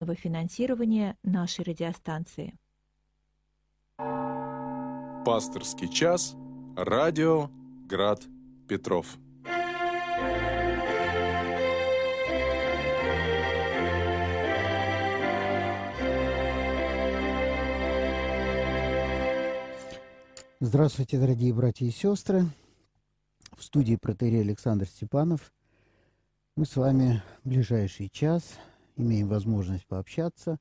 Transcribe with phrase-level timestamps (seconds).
[0.00, 2.54] финансирования нашей радиостанции.
[5.24, 6.34] Пасторский час.
[6.74, 7.50] Радио
[7.86, 8.22] Град
[8.66, 9.18] Петров.
[20.60, 22.44] Здравствуйте, дорогие братья и сестры.
[23.56, 25.52] В студии протерей Александр Степанов.
[26.56, 28.58] Мы с вами в ближайший час
[29.00, 30.58] имеем возможность пообщаться.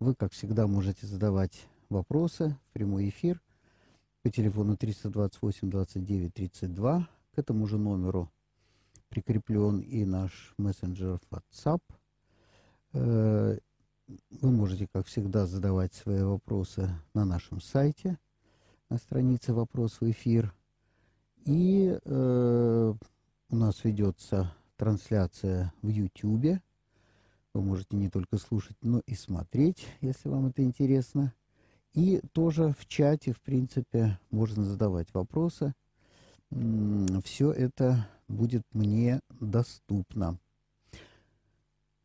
[0.00, 3.40] Вы, как всегда, можете задавать вопросы в прямой эфир
[4.22, 7.08] по телефону 328 29 32.
[7.34, 8.30] К этому же номеру
[9.08, 11.80] прикреплен и наш мессенджер WhatsApp.
[12.92, 13.58] Э,
[14.40, 18.18] вы можете, как всегда, задавать свои вопросы на нашем сайте–
[18.90, 20.54] на странице «Вопрос в эфир».
[21.44, 22.94] И э,
[23.50, 26.60] у нас ведется трансляция в YouTube.
[27.54, 31.32] Вы можете не только слушать, но и смотреть, если вам это интересно.
[31.92, 35.72] И тоже в чате, в принципе, можно задавать вопросы.
[37.22, 40.38] Все это будет мне доступно.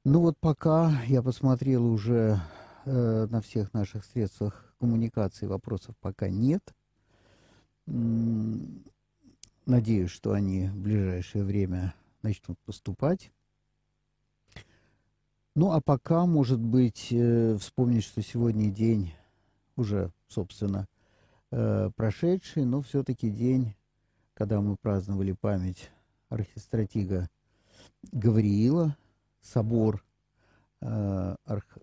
[0.05, 2.39] Ну вот пока я посмотрел уже
[2.85, 6.63] э, на всех наших средствах коммуникации вопросов пока нет.
[9.65, 13.31] Надеюсь, что они в ближайшее время начнут поступать.
[15.59, 19.11] Ну, а пока, может быть, э, вспомнить, что сегодня день
[19.75, 20.87] уже, собственно,
[21.51, 23.75] э, прошедший, но все-таки день,
[24.35, 25.91] когда мы праздновали память
[26.29, 27.29] архистратига
[28.13, 28.95] Гавриила,
[29.41, 30.01] собор
[30.79, 31.35] э,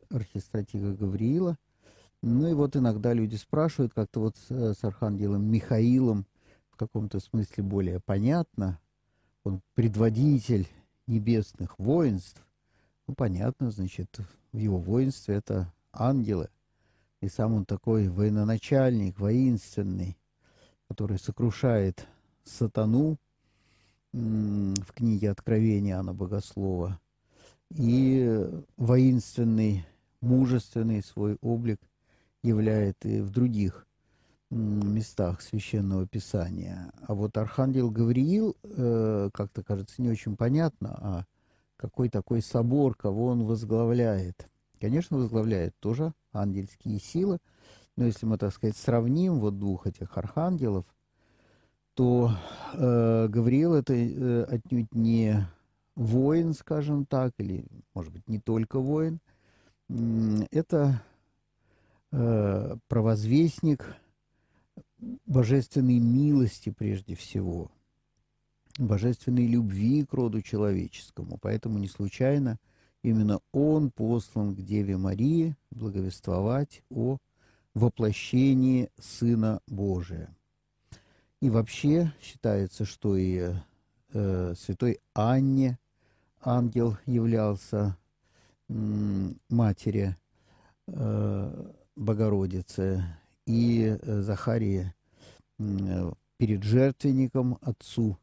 [0.08, 1.58] архистратига Гавриила–
[2.22, 6.24] ну и вот иногда люди спрашивают, как-то вот с, с архангелом Михаилом
[6.70, 8.80] в каком-то смысле более понятно.
[9.44, 10.66] Он предводитель
[11.06, 12.45] небесных воинств.
[13.06, 14.18] Ну, понятно, значит,
[14.52, 16.48] в его воинстве это ангелы.
[17.20, 20.18] И сам он такой военачальник, воинственный,
[20.88, 22.06] который сокрушает
[22.44, 23.18] сатану
[24.12, 27.00] в книге Откровения Анна Богослова.
[27.70, 29.86] И воинственный,
[30.20, 31.80] мужественный свой облик–
[32.46, 33.86] являет и в других
[34.50, 36.92] местах священного писания.
[37.02, 41.24] А вот архангел Гавриил, э, как-то кажется, не очень понятно, а
[41.76, 44.48] какой такой собор, кого он возглавляет.
[44.80, 47.38] Конечно, возглавляет тоже ангельские силы,
[47.96, 50.84] но если мы, так сказать, сравним вот двух этих архангелов,
[51.94, 52.30] то
[52.74, 55.46] э, Гавриил это э, отнюдь не
[55.94, 57.64] воин, скажем так, или,
[57.94, 59.18] может быть, не только воин.
[60.50, 61.02] Это
[62.12, 63.96] э, провозвестник
[65.24, 67.70] божественной милости прежде всего,
[68.78, 71.38] божественной любви к роду человеческому.
[71.40, 72.58] Поэтому не случайно
[73.02, 77.18] именно он послан к Деве Марии благовествовать о
[77.74, 80.34] воплощении Сына Божия.
[81.40, 83.52] И вообще считается, что и
[84.12, 85.78] э, святой Анне
[86.40, 87.96] ангел являлся
[88.68, 88.72] э,
[89.50, 90.16] матери
[90.86, 93.04] э, Богородицы
[93.46, 94.94] и э, Захария
[95.58, 98.18] э, перед жертвенником отцу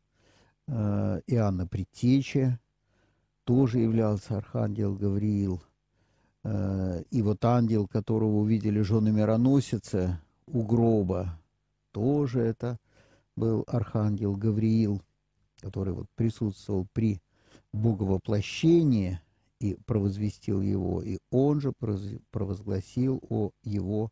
[0.68, 2.58] Иоанна Предтечи
[3.44, 5.62] тоже являлся архангел Гавриил.
[6.46, 11.40] И вот ангел, которого увидели жены мироносицы у гроба,
[11.92, 12.78] тоже это
[13.36, 15.02] был архангел Гавриил,
[15.62, 17.22] который вот присутствовал при
[17.72, 19.20] боговоплощении–
[19.64, 21.72] и провозвестил его, и он же
[22.32, 24.10] провозгласил о его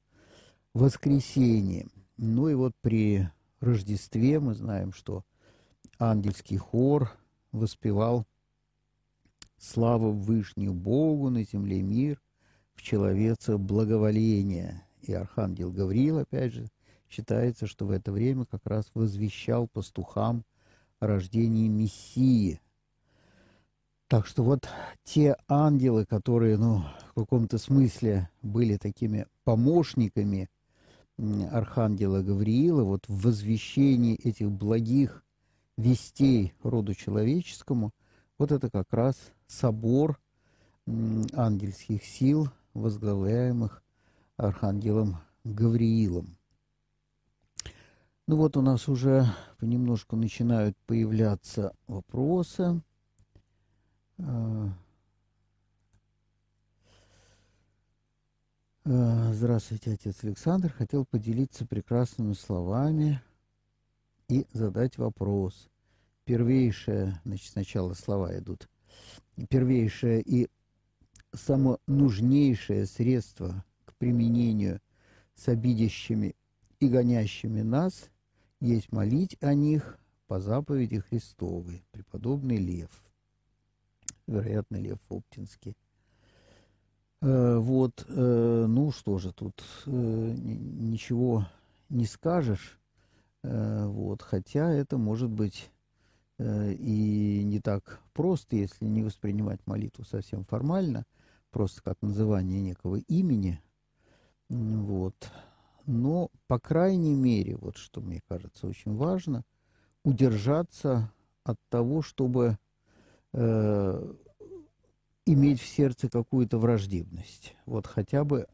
[0.73, 1.88] воскресении.
[2.16, 3.28] Ну и вот при
[3.59, 5.25] Рождестве мы знаем, что
[6.01, 7.12] ангельский хор
[7.51, 8.25] воспевал
[9.57, 12.22] славу Вышнему Богу на земле мир,
[12.73, 14.85] в человеце благоволение.
[15.01, 16.67] И архангел Гавриил, опять же,
[17.09, 20.44] считается, что в это время как раз возвещал пастухам
[21.00, 22.59] о рождении Мессии–
[24.11, 24.67] так что вот
[25.06, 26.84] те ангелы, которые, ну,
[27.16, 30.49] в каком-то смысле были такими помощниками
[31.49, 35.23] архангела Гавриила, вот в возвещении этих благих
[35.81, 37.91] вестей роду человеческому,
[38.37, 39.16] вот это как раз
[39.47, 40.19] собор
[40.87, 43.83] ангельских сил, возглавляемых
[44.37, 46.37] архангелом Гавриилом.
[48.28, 49.25] Ну вот у нас уже
[49.59, 52.81] понемножку начинают появляться вопросы.
[54.19, 54.69] А,
[58.85, 60.72] а, здравствуйте, отец Александр.
[60.72, 63.22] Хотел поделиться прекрасными словами
[64.29, 65.71] и задать вопрос.
[66.31, 68.69] Первейшее, значит, сначала слова идут.
[69.49, 70.47] Первейшее и
[71.33, 74.79] само нужнейшее средство к применению
[75.35, 76.37] с обидящими
[76.79, 78.09] и гонящими нас
[78.61, 83.03] есть молить о них по заповеди Христовой, преподобный Лев,
[84.25, 85.75] вероятно, Лев Оптинский.
[87.19, 91.45] Э, вот, э, ну что же, тут э, ничего
[91.89, 92.79] не скажешь,
[93.43, 95.72] вот, хотя это может быть
[96.41, 101.05] и не так просто, если не воспринимать молитву совсем формально,
[101.52, 103.61] просто как называние некого имени,
[104.49, 105.16] вот.
[105.85, 109.43] Но, по крайней мере, вот что мне кажется очень важно,
[110.03, 111.11] удержаться
[111.43, 112.58] от того, чтобы
[113.34, 114.14] э,
[115.26, 117.55] иметь в сердце какую-то враждебность.
[117.66, 118.47] Вот хотя бы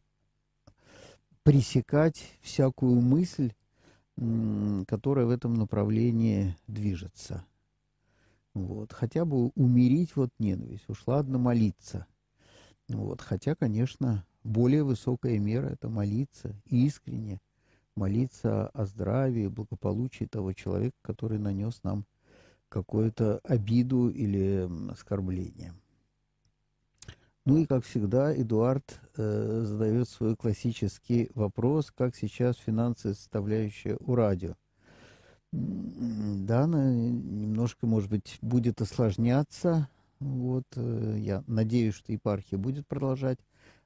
[1.44, 3.54] пресекать всякую мысль,
[4.88, 7.45] которая в этом направлении движется.
[8.57, 8.92] Вот.
[8.92, 10.86] Хотя бы умерить вот ненависть.
[10.88, 12.07] Уж ладно молиться.
[12.89, 13.21] Вот.
[13.21, 17.39] Хотя, конечно, более высокая мера– это молиться искренне,
[17.95, 22.06] молиться о здравии, благополучии того человека, который нанес нам
[22.69, 25.74] какую-то обиду или оскорбление.
[27.45, 34.15] Ну и, как всегда, Эдуард э, задает свой классический вопрос, как сейчас финансовая составляющая у
[34.15, 34.56] радио.
[35.52, 39.88] Да, она немножко, может быть, будет осложняться.
[40.20, 43.40] Вот, э, я надеюсь, что епархия будет продолжать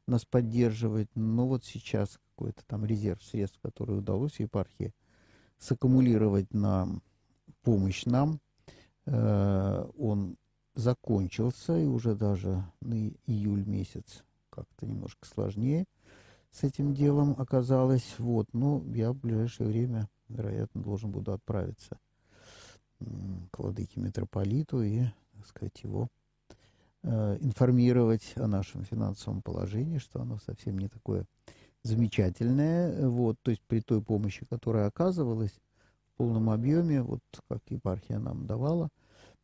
[0.08, 4.94] нас поддерживать, но вот сейчас какой-то там резерв средств, который удалось епархии
[5.60, 6.88] саккумулировать на
[7.64, 8.40] помощь нам,
[9.06, 10.38] э, он
[10.74, 15.86] закончился, и уже даже на июль месяц как-то немножко сложнее
[16.52, 18.16] с этим делом оказалось.
[18.18, 22.00] Вот, но я в ближайшее время, вероятно, должен буду отправиться
[23.00, 26.08] к владыке митрополиту и, так сказать, его
[27.04, 31.26] э, информировать о нашем финансовом положении, что оно совсем не такое
[31.84, 33.08] замечательное.
[33.08, 35.54] Вот, то есть при той помощи, которая оказывалась
[36.14, 38.90] в полном объеме, вот как епархия нам давала–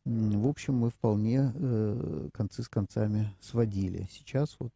[0.08, 4.08] в общем, мы вполне э, концы с концами сводили.
[4.10, 4.72] Сейчас вот,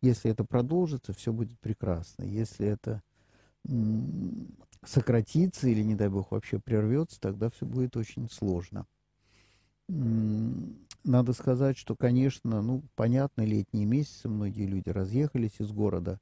[0.00, 2.22] если это продолжится, все будет прекрасно.
[2.22, 3.02] Если это
[4.84, 8.86] сократится или, не дай бог, вообще прервется, тогда все будет очень сложно.
[9.88, 16.20] Надо сказать, что, конечно, ну, понятно, летние месяцы, многие люди разъехались из города,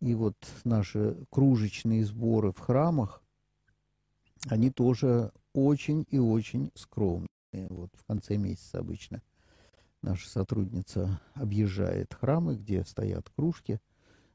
[0.00, 3.22] и вот наши кружечные сборы в храмах,
[4.48, 7.28] они тоже очень и очень скромные.
[7.52, 9.22] Вот в конце месяца обычно
[10.02, 13.80] наша сотрудница объезжает храмы, где стоят кружки.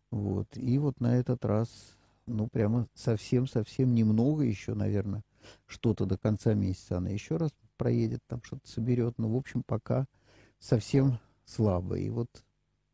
[0.09, 0.47] Вот.
[0.57, 1.69] И вот на этот раз,
[2.35, 5.23] ну, прямо совсем-совсем немного еще, наверное,
[5.65, 9.17] что-то до конца месяца она еще раз проедет, там что-то соберет.
[9.17, 10.05] Но, в общем, пока
[10.59, 11.95] совсем слабо.
[11.95, 12.29] И вот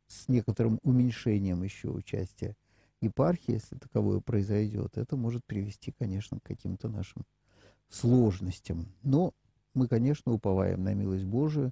[0.08, 2.56] с некоторым уменьшением еще участия
[3.02, 7.24] епархии, если таковое произойдет, это может привести, конечно, к каким-то нашим
[7.90, 8.88] сложностям.
[9.04, 9.34] Но
[9.74, 11.72] мы, конечно, уповаем на милость Божию,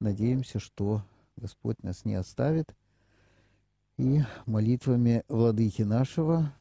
[0.00, 1.02] надеемся, что
[1.36, 2.74] Господь нас не оставит.
[3.98, 6.52] И молитвами владыки нашего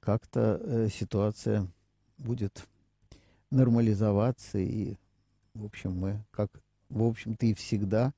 [0.00, 1.66] как-то э, ситуация
[2.18, 2.66] будет
[3.50, 4.58] нормализоваться.
[4.58, 4.96] И,
[5.54, 6.50] в общем, мы, как,
[6.88, 8.12] в общем-то, и всегда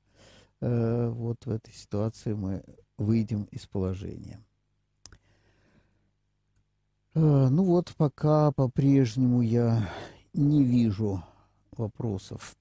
[0.61, 2.63] э, вот в этой ситуации мы
[2.97, 4.39] выйдем из положения.
[7.15, 9.89] Э, ну вот, пока по-прежнему я
[10.33, 11.23] не вижу
[11.71, 12.55] вопросов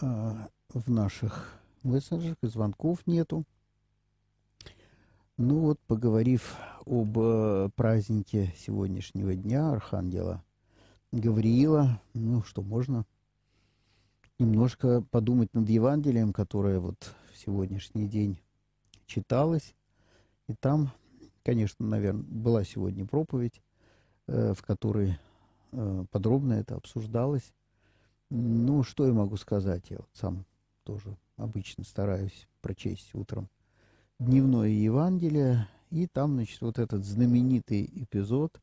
[0.00, 0.34] э,
[0.68, 3.44] в наших мессенджерах, и звонков нету.
[5.42, 6.54] Ну вот, поговорив
[6.84, 10.44] об э, празднике сегодняшнего дня, Архангела
[11.12, 13.06] Гавриила, ну что, можно
[14.38, 18.38] немножко подумать над Евангелием, которое вот в сегодняшний день
[19.06, 19.74] читалось.
[20.46, 20.92] И там
[21.42, 23.62] Конечно, наверное, была сегодня проповедь,
[24.26, 25.18] э, в которой
[25.72, 27.54] э, подробно это обсуждалось.
[28.28, 29.88] Ну, что я могу сказать?
[29.88, 30.44] Я вот сам
[30.84, 33.48] тоже обычно стараюсь прочесть утром
[34.20, 38.60] дневное Евангелие, и там, значит, вот этот знаменитый эпизод,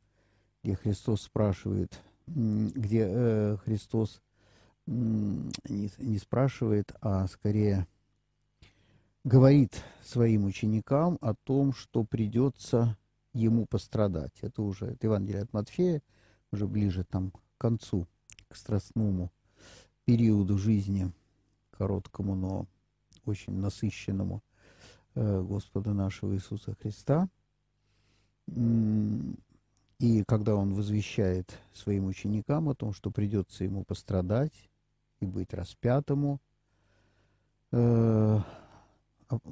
[0.64, 4.22] где Христос спрашивает, где э, Христос
[4.86, 7.88] не, не спрашивает, а скорее
[9.24, 12.96] говорит своим ученикам о том, что придется
[13.34, 14.34] ему пострадать.
[14.42, 16.04] Это уже это Евангелие от Матфея,
[16.52, 18.08] уже ближе там к концу,
[18.48, 19.32] к страстному
[20.06, 21.12] периоду жизни,
[21.72, 22.68] короткому, но
[23.26, 24.44] очень насыщенному
[25.43, 27.27] Господа нашего Иисуса Христа.
[28.47, 34.53] И когда он возвещает своим ученикам о том, что придется ему пострадать,
[35.19, 36.39] и быть распятому.
[37.71, 38.39] Э,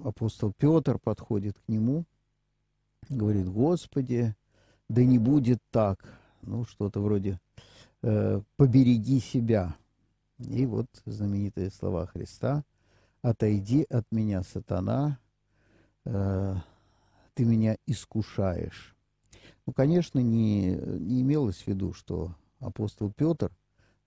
[0.03, 2.05] апостол Петр подходит к нему,
[3.09, 4.35] говорит, Господи,
[4.89, 5.99] да не будет так.
[6.41, 7.39] Ну, что-то вроде
[8.03, 9.75] э, «побереги себя».
[10.37, 12.63] И вот знаменитые слова Христа
[13.21, 15.17] «Отойди от меня, сатана,
[16.05, 16.55] э,
[17.33, 18.95] ты меня искушаешь».
[19.65, 23.51] Ну, конечно, не, не имелось в виду, что апостол Петр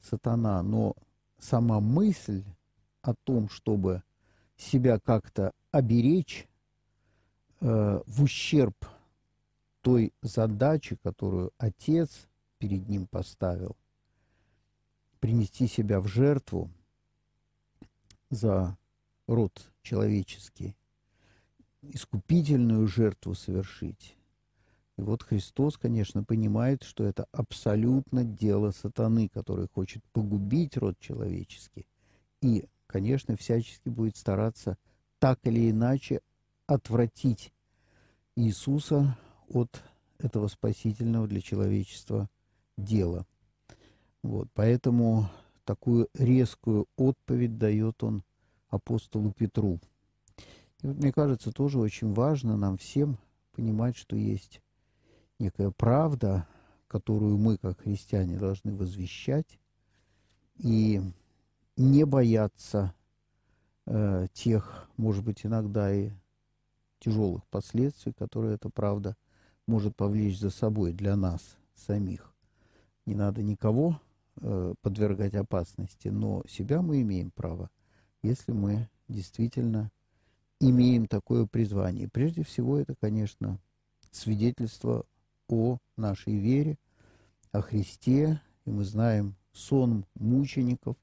[0.01, 0.95] сатана, но
[1.39, 2.45] сама мысль
[3.03, 4.03] о том, чтобы
[4.57, 6.49] себя как-то оберечь
[7.61, 8.77] э, в ущерб
[9.81, 12.29] той задачи, которую отец
[12.59, 13.77] перед ним поставил,
[15.21, 16.71] принести себя в жертву
[18.31, 18.77] за
[19.27, 19.53] род
[19.83, 20.77] человеческий,
[21.83, 24.17] искупительную жертву совершить.
[24.97, 31.87] И вот Христос, конечно, понимает, что это абсолютно дело сатаны, который хочет погубить род человеческий.
[32.43, 34.77] И, конечно, всячески будет стараться
[35.21, 36.21] так или иначе
[36.67, 37.53] отвратить
[38.35, 39.17] Иисуса
[39.49, 39.83] от
[40.19, 42.29] этого спасительного для человечества
[42.77, 43.27] дела.
[44.23, 45.31] Вот, поэтому
[45.65, 48.25] такую резкую отповедь дает он
[48.69, 49.81] апостолу Петру.
[50.83, 53.19] И вот, мне кажется, тоже очень важно нам всем
[53.53, 54.61] понимать, что есть
[55.39, 56.47] некая правда,
[56.87, 59.59] которую мы, как христиане, должны возвещать,
[60.57, 61.01] и
[61.77, 62.95] не бояться
[63.87, 66.11] э, тех, может быть, иногда и
[66.99, 69.17] тяжелых последствий, которые эта правда
[69.67, 72.33] может повлечь за собой для нас самих.
[73.07, 74.01] Не надо никого
[74.41, 77.71] э, подвергать опасности, но себя мы имеем право,
[78.23, 79.91] если мы действительно
[80.61, 82.09] имеем такое призвание.
[82.09, 83.59] Прежде всего, это, конечно,
[84.11, 85.07] свидетельство
[85.49, 86.79] о нашей вере,
[87.53, 90.97] о Христе, и мы знаем сон мучеников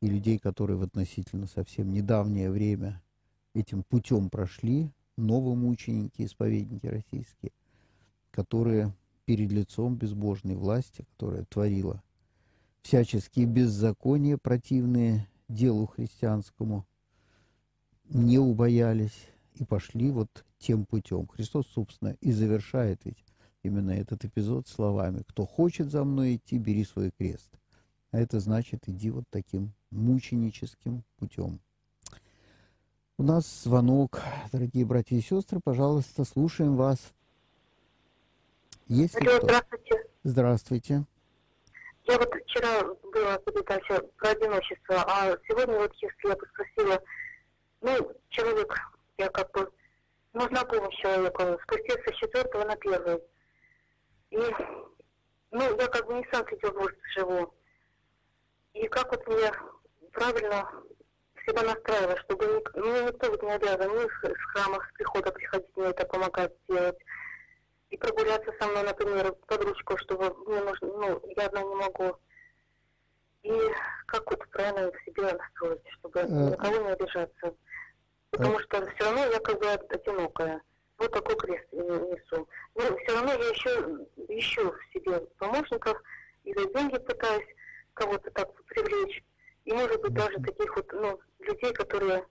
[0.00, 3.02] и людей, которые в относительно совсем недавнее время
[3.54, 7.52] этим путем прошли, новомученики, исповедники российские,
[8.30, 12.02] которые перед лицом безбожной власти, которая творила
[12.82, 16.86] всяческие беззакония, противные делу христианскому,
[18.08, 21.26] не убоялись и пошли вот тем путем.
[21.26, 23.24] Христос, собственно, и завершает ведь
[23.62, 27.50] именно этот эпизод словами «Кто хочет за мной идти, бери свой крест».
[28.10, 31.60] А это значит, иди вот таким мученическим путем.
[33.16, 34.20] У нас звонок,
[34.52, 37.12] дорогие братья и сестры, пожалуйста, слушаем вас.
[38.86, 40.06] Есть Алло, здравствуйте.
[40.24, 41.04] Здравствуйте.
[42.06, 42.82] Я вот вчера
[43.12, 47.02] была передача про одиночество, а сегодня вот если я бы спросила,
[47.84, 48.74] ну, человек,
[49.18, 49.70] я как бы
[50.32, 53.20] нужна помощь человеку, спуститься с четвертого на первый.
[54.30, 54.38] И,
[55.50, 57.54] ну, я как бы не в Санкт-Петербурге живу.
[58.72, 59.52] И как вот мне
[60.12, 60.66] правильно
[61.46, 65.30] себя настраивать, чтобы ник, ну, никто вот не обязан ни с, с храма, с прихода
[65.30, 66.98] приходить мне это помогать сделать.
[67.90, 72.16] И прогуляться со мной, например, под ручку, чтобы мне нужно, ну, я одна не могу.
[73.42, 73.52] И
[74.06, 77.54] как вот правильно в себе настроить, чтобы э, никого не обижаться.
[78.36, 80.60] Потому что все равно я как бы одинокая
[80.98, 82.48] вот такой крест несу.
[82.74, 86.02] Но все равно я еще ищу в себе помощников
[86.44, 87.46] и за деньги пытаюсь
[87.94, 89.22] кого-то так привлечь.
[89.64, 92.24] И может быть даже таких вот ну, людей, которые,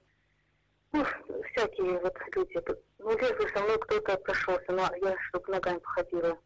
[0.92, 1.06] ну,
[1.52, 2.62] всякие вот люди.
[3.00, 6.38] Ну, лезли со мной кто-то прошелся, но я чтобы ногами походила.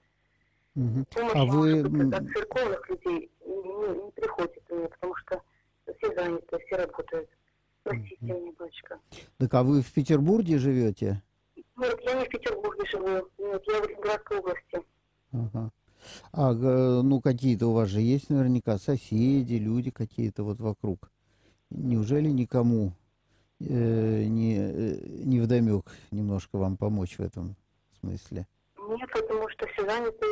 [0.76, 1.06] Угу.
[1.16, 1.84] Помощь, а вы...
[1.84, 5.42] быть, от церковных людей не, не, не приходит мне, потому что
[5.98, 7.30] все заняты, все работают.
[7.88, 9.00] Простите меня, батюшка.
[9.38, 11.24] Так а вы в Петербурге живете?
[11.78, 13.08] Нет, я не в Петербурге живу.
[13.08, 14.82] Нет, я в Ленинградской области.
[15.32, 15.72] Ага.
[16.32, 21.12] А, ну, какие-то у вас же есть наверняка соседи, люди какие-то вот вокруг.
[21.70, 22.94] Неужели никому
[23.60, 27.56] э, не, э, не вдомек немножко вам помочь в этом
[28.00, 28.48] смысле?
[28.90, 30.26] Нет, потому что все заняты.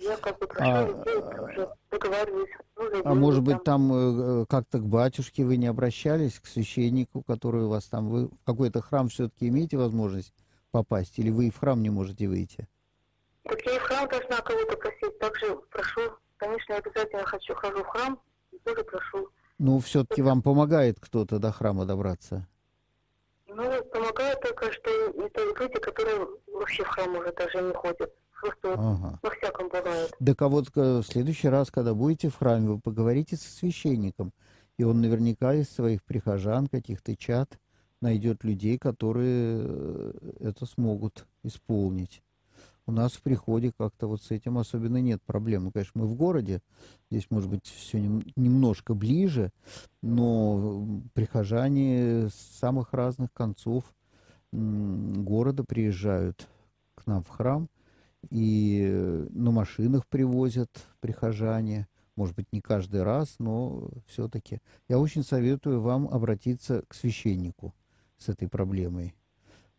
[0.00, 2.50] Я как бы прошу а, уже договариваюсь.
[2.76, 7.64] Ну, а может быть, там э, как-то к батюшке вы не обращались, к священнику, который
[7.64, 10.34] у вас там, вы в какой-то храм все-таки имеете возможность
[10.70, 12.68] попасть, или вы и в храм не можете выйти?
[13.44, 16.00] Так я и в храм должна кого-то просить, также прошу.
[16.36, 18.20] Конечно, я обязательно хочу, хожу в храм,
[18.52, 19.28] и тоже прошу.
[19.58, 22.46] Ну, все-таки вам помогает кто-то до храма добраться?
[23.46, 28.12] Ну, помогает только, что это люди, которые вообще в храм уже даже не ходят.
[28.40, 29.18] Просто ага.
[29.22, 30.12] во всяком бывает.
[30.20, 34.32] Да кого-то в следующий раз, когда будете в храме, вы поговорите со священником,
[34.78, 37.58] и он наверняка из своих прихожан, каких-то чат,
[38.00, 42.22] найдет людей, которые э, это смогут исполнить.
[42.86, 45.64] у нас в приходе как-то вот с этим особенно нет проблем.
[45.64, 46.60] Ну, конечно, мы в городе,
[47.10, 47.98] здесь, может быть, все
[48.36, 49.50] немножко ближе,
[50.02, 53.84] но прихожане с самых разных концов
[54.52, 56.46] города приезжают
[56.94, 57.68] к нам в храм,
[58.30, 64.60] и на машинах привозят прихожане, может быть, не каждый раз, но все-таки.
[64.88, 67.74] Я очень советую вам обратиться к священнику
[68.16, 69.14] с этой проблемой.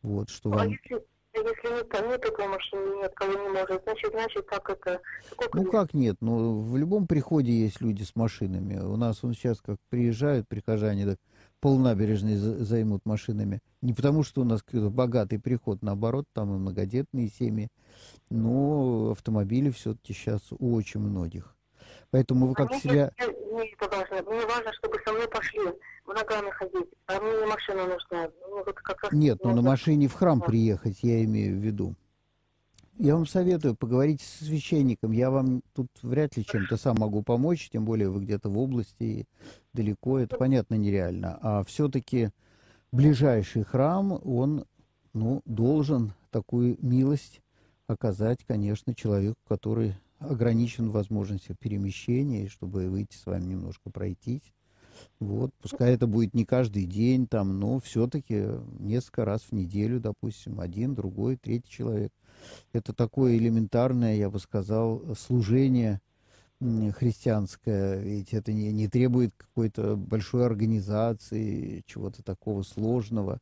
[0.02, 0.70] Вот, что а вам...
[0.70, 5.00] если если нет, нет такой машины, нет, кого не может, значит, значит, как это...
[5.32, 6.18] Сколько ну, как нет?
[6.20, 8.80] Ну, в любом приходе есть люди с машинами.
[8.80, 11.18] У нас он сейчас как приезжают прихожане, так
[11.60, 13.60] полнабережной займут машинами.
[13.82, 17.70] Не потому, что у нас богатый приход, наоборот, там и многодетные семьи,
[18.30, 21.56] но автомобили все-таки сейчас у очень многих.
[22.12, 23.12] Поэтому вы как а себя...
[23.18, 24.30] Мне это важно.
[24.30, 25.62] Мне важно, чтобы со мной пошли
[26.06, 26.90] в ногами ходить.
[27.08, 28.30] А мне машина нужна.
[28.50, 31.96] Ну, вот как раз Нет, ну на машине в храм приехать, я имею в виду.
[33.00, 35.12] Я вам советую поговорить с священником.
[35.12, 39.28] Я вам тут вряд ли чем-то сам могу помочь, тем более вы где-то в области
[39.72, 41.38] далеко, это понятно нереально.
[41.44, 42.32] А все-таки
[42.92, 44.66] ближайший храм, он
[45.14, 47.42] ну, должен такую милость
[47.86, 54.54] оказать, конечно, человеку, который ограничен в возможностях перемещения, чтобы выйти с вами немножко пройтись.
[55.20, 58.46] Вот, пускай это будет не каждый день, там, но все-таки
[58.80, 62.12] несколько раз в неделю, допустим, один, другой, третий человек.
[62.72, 66.02] Это такое элементарное, я бы сказал, служение
[66.60, 73.40] христианское, ведь это не, не требует какой-то большой организации, чего-то такого сложного,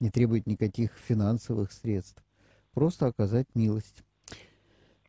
[0.00, 2.22] не требует никаких финансовых средств.
[2.72, 4.04] Просто оказать милость.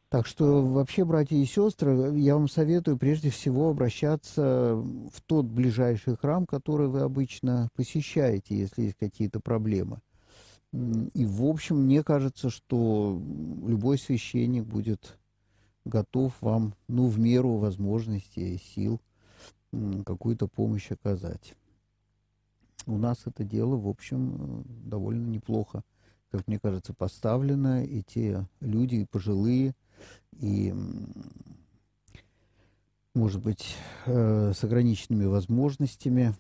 [0.10, 6.18] Так что вообще, братья и сестры, я вам советую прежде всего обращаться в тот ближайший
[6.18, 10.00] храм, который вы обычно посещаете, если есть какие-то проблемы.
[10.74, 13.22] И, в общем, мне кажется, что
[13.66, 15.20] любой священник будет
[15.86, 19.00] готов вам, ну, в меру возможностей и сил
[20.06, 21.54] какую-то помощь оказать.
[22.88, 25.84] У нас это дело, в общем, довольно неплохо,
[26.32, 29.76] как мне кажется, поставлено, и те люди пожилые,
[30.40, 30.74] и,
[33.14, 36.34] может быть, э, с ограниченными возможностями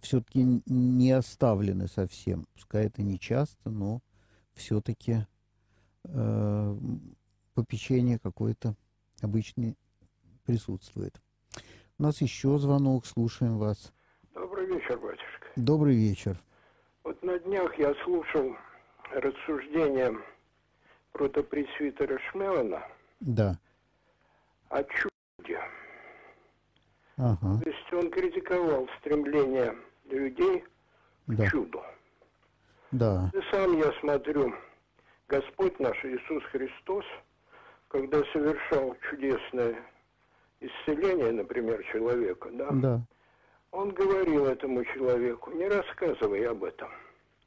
[0.00, 2.46] все-таки не оставлены совсем.
[2.54, 4.00] Пускай это не часто, но
[4.54, 5.26] все-таки
[6.04, 6.76] э,
[7.54, 8.74] попечение какое-то
[9.22, 9.74] обычно
[10.44, 11.20] присутствует.
[11.98, 13.92] У нас еще звонок, слушаем вас.
[14.34, 15.48] Добрый вечер, батюшка.
[15.56, 16.40] Добрый вечер.
[17.02, 18.54] Вот на днях я слушал
[19.10, 20.14] рассуждения
[21.12, 22.82] протопресвитера Шмелана
[23.20, 23.58] да.
[24.68, 25.60] о чуде.
[27.16, 27.60] Ага.
[27.62, 30.64] То есть он критиковал стремление людей
[31.26, 31.46] к да.
[31.48, 31.82] чуду.
[32.92, 33.30] Да.
[33.34, 34.54] И сам я смотрю,
[35.28, 37.04] Господь наш Иисус Христос,
[37.88, 39.76] когда совершал чудесное
[40.60, 43.00] исцеление, например, человека, да, да.
[43.72, 46.90] он говорил этому человеку, не рассказывай об этом.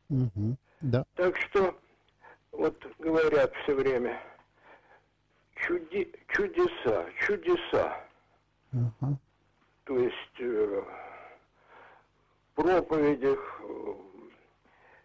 [0.10, 0.58] Угу.
[0.82, 1.06] Да.
[1.16, 1.76] Так что
[2.52, 4.20] вот говорят все время,
[5.56, 7.98] чуди, чудеса, чудеса.
[8.74, 9.16] Uh-huh.
[9.86, 10.84] То есть э,
[12.56, 13.94] проповедях, э,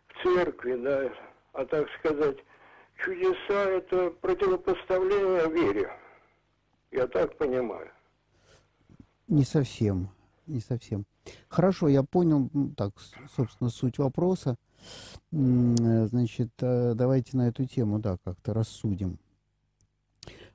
[0.08, 1.12] в церкви, да,
[1.52, 2.38] а так сказать,
[3.04, 5.90] чудеса это противопоставление вере.
[6.90, 7.90] Я так понимаю.
[9.28, 10.10] Не совсем,
[10.46, 11.04] не совсем.
[11.48, 12.92] Хорошо, я понял, так,
[13.34, 14.56] собственно, суть вопроса.
[15.30, 19.18] Значит, э, давайте на эту тему, да, как-то рассудим.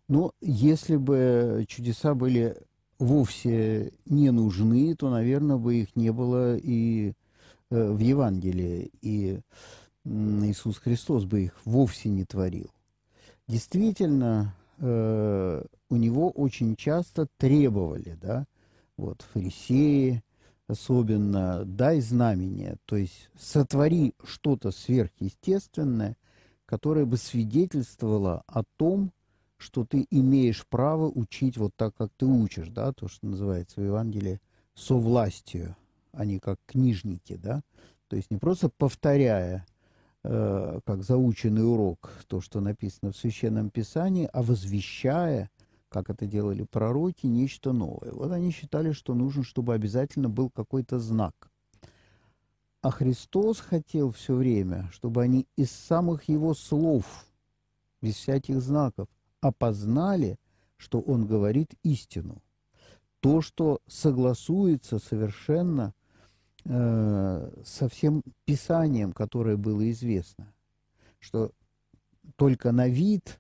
[0.07, 2.57] Но если бы чудеса были
[2.99, 7.13] вовсе не нужны, то, наверное, бы их не было и
[7.69, 9.39] э, в Евангелии, и
[10.03, 12.71] Иисус Христос бы их вовсе не творил.
[13.47, 18.45] Действительно, э, у него очень часто требовали, да,
[18.97, 20.23] вот фарисеи,
[20.71, 26.15] особенно дай знамение, то есть сотвори что-то сверхъестественное,
[26.65, 29.11] которое бы свидетельствовало о том,
[29.57, 33.83] что ты имеешь право учить вот так, как ты учишь, да, то, что называется в
[33.83, 34.39] Евангелии
[34.73, 35.75] со властью,
[36.13, 37.61] а не как книжники, да,
[38.07, 39.65] то есть не просто повторяя,
[40.23, 45.51] э, как заученный урок, то, что написано в Священном Писании, а возвещая
[45.91, 48.11] как это делали пророки, нечто новое.
[48.13, 51.51] Вот они считали, что нужно, чтобы обязательно был какой-то знак.
[52.81, 57.25] А Христос хотел все время, чтобы они из самых его слов,
[58.01, 59.07] без всяких знаков,
[59.41, 60.39] опознали,
[60.77, 62.41] что он говорит истину.
[63.19, 65.93] То, что согласуется совершенно
[66.63, 70.51] э, со всем Писанием, которое было известно.
[71.19, 71.51] Что
[72.35, 73.39] только на вид,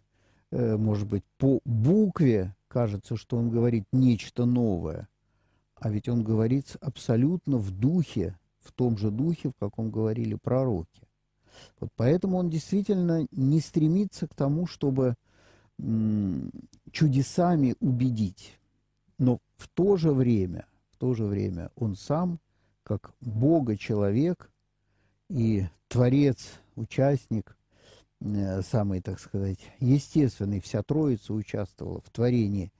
[0.51, 5.07] может быть, по букве кажется, что он говорит нечто новое,
[5.75, 11.07] а ведь он говорит абсолютно в духе, в том же духе, в каком говорили пророки.
[11.79, 15.15] Вот поэтому он действительно не стремится к тому, чтобы
[16.91, 18.59] чудесами убедить,
[19.17, 22.39] но в то же время, в то же время он сам,
[22.83, 24.51] как Бога-человек
[25.29, 27.60] и творец, участник, э,
[28.21, 32.71] самый, так сказать, естественный, вся Троица участвовала в творении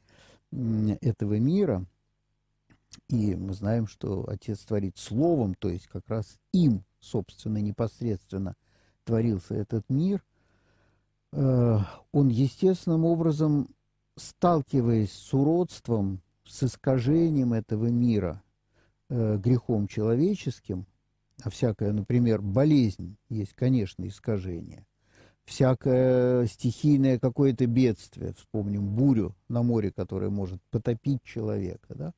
[0.52, 1.86] этого мира.
[3.10, 8.56] И мы знаем, что Отец творит Словом, то есть как раз им, собственно, непосредственно
[9.04, 10.24] творился этот мир.
[11.32, 11.80] Э,
[12.12, 13.70] он естественным образом,
[14.18, 18.44] сталкиваясь с уродством, с искажением этого мира,
[19.10, 20.86] э, грехом человеческим,
[21.44, 24.86] а всякая, например, болезнь есть, конечно, искажение,
[25.46, 32.14] всякое стихийное какое-то бедствие, вспомним бурю на море, которое может потопить человека, да,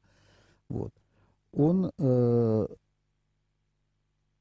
[0.69, 0.93] вот,
[1.51, 2.67] он э,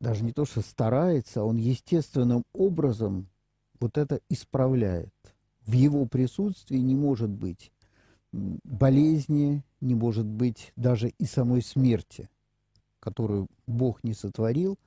[0.00, 3.28] даже не то, что старается, он естественным образом
[3.78, 5.12] вот это исправляет.
[5.66, 7.72] В его присутствии не может быть
[8.32, 12.28] болезни, не может быть даже и самой смерти,
[12.98, 14.78] которую Бог не сотворил,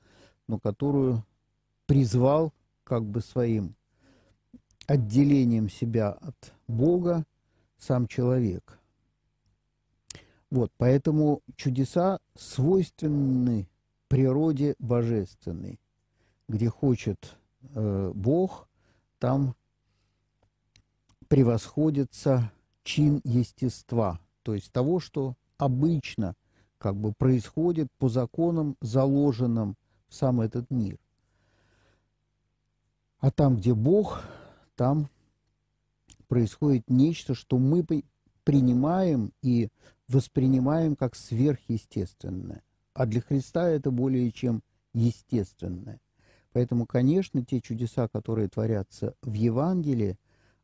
[0.48, 1.24] но которую
[1.86, 2.52] призвал
[2.84, 3.74] как бы своим
[4.86, 7.24] отделением себя от Бога
[7.78, 8.78] сам человек.
[10.50, 13.68] Вот, поэтому чудеса свойственны
[14.08, 15.80] природе божественной.
[16.48, 17.36] Где хочет
[17.74, 18.68] э, Бог,
[19.18, 19.56] там
[21.28, 22.52] превосходится
[22.84, 26.34] чин естества, то есть того, что обычно
[26.78, 29.76] как бы происходит по законам, заложенным
[30.08, 30.98] в сам этот мир.
[33.18, 34.22] А там, где Бог,
[34.76, 35.08] там
[36.28, 37.84] происходит нечто, что мы
[38.44, 39.68] принимаем и
[40.08, 42.62] воспринимаем как сверхъестественное.
[42.94, 44.62] А для Христа это более чем
[44.94, 46.00] естественное.
[46.52, 50.16] Поэтому, конечно, те чудеса, которые творятся в Евангелии,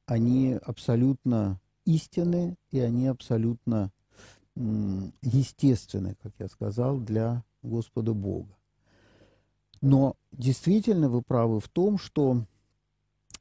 [0.06, 3.92] они абсолютно истинны, и они абсолютно
[4.54, 8.56] естественны, как я сказал, для Господа Бога.
[9.80, 12.46] Но действительно вы правы в том, что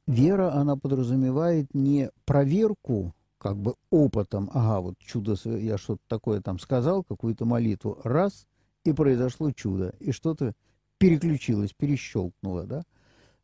[0.06, 6.60] вера, она подразумевает не проверку как бы опытом, ага, вот чудо, я что-то такое там
[6.60, 8.46] сказал, какую-то молитву, раз,
[8.84, 10.52] и произошло чудо, и что-то
[10.98, 12.84] переключилось, перещелкнуло, да.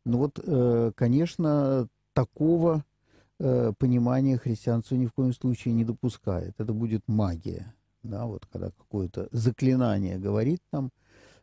[0.05, 2.85] Ну вот, э, конечно, такого
[3.39, 6.55] э, понимания христианство ни в коем случае не допускает.
[6.57, 10.91] Это будет магия, да, вот когда какое-то заклинание говорит нам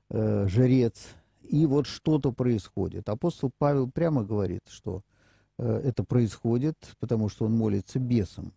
[0.09, 1.09] э, жрец,
[1.49, 3.09] и вот что-то происходит.
[3.09, 5.03] Апостол Павел прямо говорит, что
[5.59, 8.53] это происходит, потому что он молится бесам.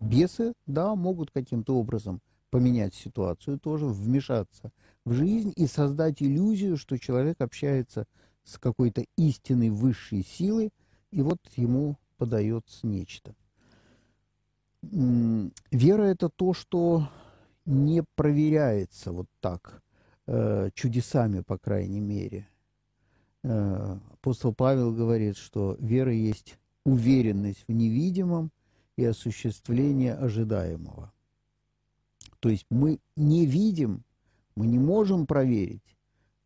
[0.00, 4.70] Бесы, да, могут каким-то образом поменять ситуацию тоже, вмешаться
[5.04, 8.06] в жизнь и создать иллюзию, что человек общается
[8.44, 10.72] с какой-то истинной высшей силой,
[11.10, 13.34] и вот ему подается нечто.
[14.82, 17.08] Вера– это то, что
[17.64, 19.82] не проверяется вот так,
[20.26, 22.48] э, чудесами, по крайней мере.
[23.42, 28.50] Э, апостол Павел говорит, что вера есть уверенность в невидимом
[28.96, 31.12] и осуществление ожидаемого.
[32.40, 34.04] То есть мы не видим,
[34.54, 35.96] мы не можем проверить,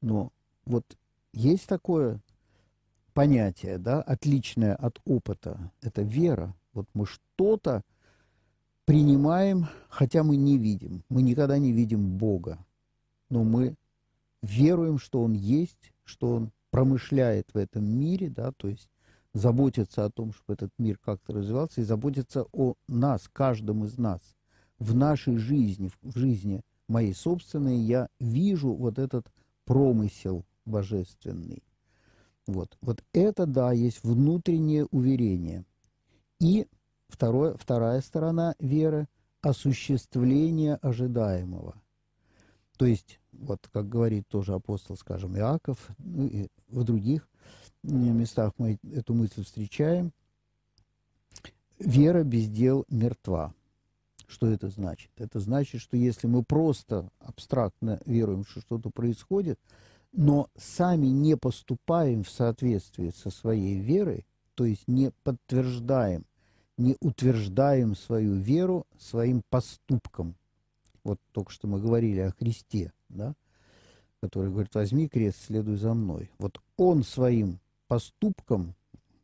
[0.00, 0.32] но
[0.64, 0.84] вот
[1.32, 2.20] есть такое
[3.14, 6.54] понятие, да, отличное от опыта, это вера.
[6.72, 7.82] Вот мы что-то
[8.84, 11.02] принимаем, хотя мы не видим.
[11.08, 12.64] Мы никогда не видим Бога,
[13.30, 13.74] но мы
[14.42, 18.88] веруем, что Он есть, что Он промышляет в этом мире, да, то есть
[19.34, 24.20] заботится о том, чтобы этот мир как-то развивался, и заботится о нас, каждом из нас–
[24.78, 29.26] в нашей жизни, в жизни моей собственной, я вижу вот этот
[29.64, 31.62] промысел божественный.
[32.46, 35.64] Вот, вот это, да, есть внутреннее уверение.
[36.40, 36.66] И
[37.08, 39.06] второе, вторая сторона веры–
[39.42, 41.74] осуществление ожидаемого.
[42.78, 47.28] То есть, вот как говорит тоже апостол, скажем, Иаков, ну и в других
[47.82, 50.12] местах мы эту мысль встречаем,
[51.80, 53.52] вера без дел мертва.
[54.28, 55.10] Что это значит?
[55.16, 59.58] Это значит, что если мы просто абстрактно веруем, что что-то происходит,
[60.12, 66.26] но сами не поступаем в соответствии со своей верой, то есть не подтверждаем,
[66.76, 70.36] не утверждаем свою веру своим поступком.
[71.04, 73.34] Вот только что мы говорили о Христе, да,
[74.20, 76.30] который говорит, возьми крест, следуй за мной.
[76.38, 78.74] Вот он своим поступком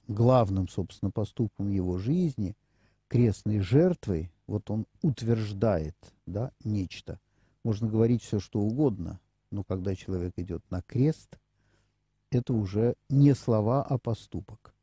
[0.09, 2.57] главным, собственно, поступком его жизни,
[3.09, 7.19] крестной жертвой, вот он утверждает да, нечто.
[7.65, 11.39] Можно говорить все, что угодно, но когда человек идет на крест,
[12.31, 14.75] это уже не слова, а поступок.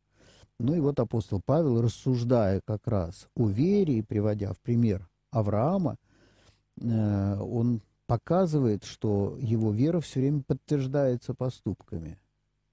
[0.60, 5.98] Ну и вот апостол Павел, рассуждая как раз о вере и приводя в пример Авраама,
[6.80, 12.20] он показывает, что его вера все время подтверждается поступками.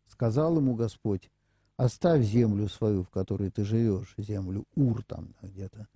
[0.06, 1.30] Сказал ему Господь,
[1.76, 5.86] оставь землю свою, в которой ты живешь, землю Ур там где-то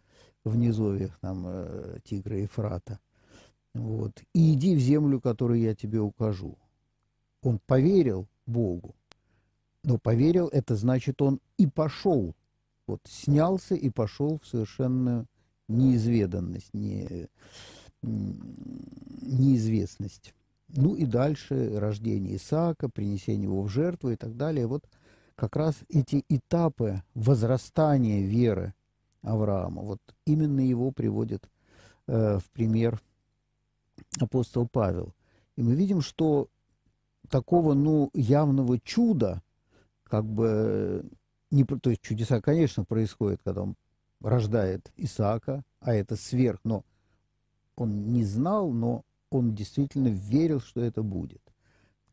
[0.45, 2.99] в низовьях там э, Тигра и Фрата,
[3.75, 6.59] вот, и иди в землю, которую я тебе укажу.
[7.43, 8.95] Он поверил Богу,
[9.83, 12.35] но поверил, это значит, он и пошел,
[12.87, 15.27] вот, снялся и пошел в совершенную
[15.69, 17.29] неизведанность, не,
[18.03, 20.35] неизвестность.
[20.69, 24.67] Ну и дальше рождение Исаака, принесение его в жертву и так далее.
[24.67, 24.85] Вот
[25.35, 28.75] как раз эти этапы возрастания веры
[29.23, 31.49] Авраама, вот именно его приводит
[32.07, 33.01] э, в пример
[34.19, 35.15] апостол Павел.
[35.57, 36.49] И мы видим, что
[37.29, 39.43] такого, ну, явного чуда,
[40.05, 41.05] как бы,
[41.51, 43.77] не, то есть чудеса, конечно, происходят, когда он
[44.21, 46.85] рождает Исаака, а это сверх, но
[47.77, 51.41] он не знал, но он действительно верил, что это будет.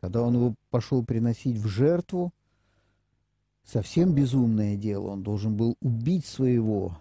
[0.01, 2.33] Когда он его пошел приносить в жертву,
[3.65, 6.97] совсем безумное дело, он должен был убить своего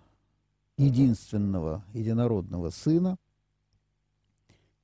[0.77, 3.17] единственного единородного сына,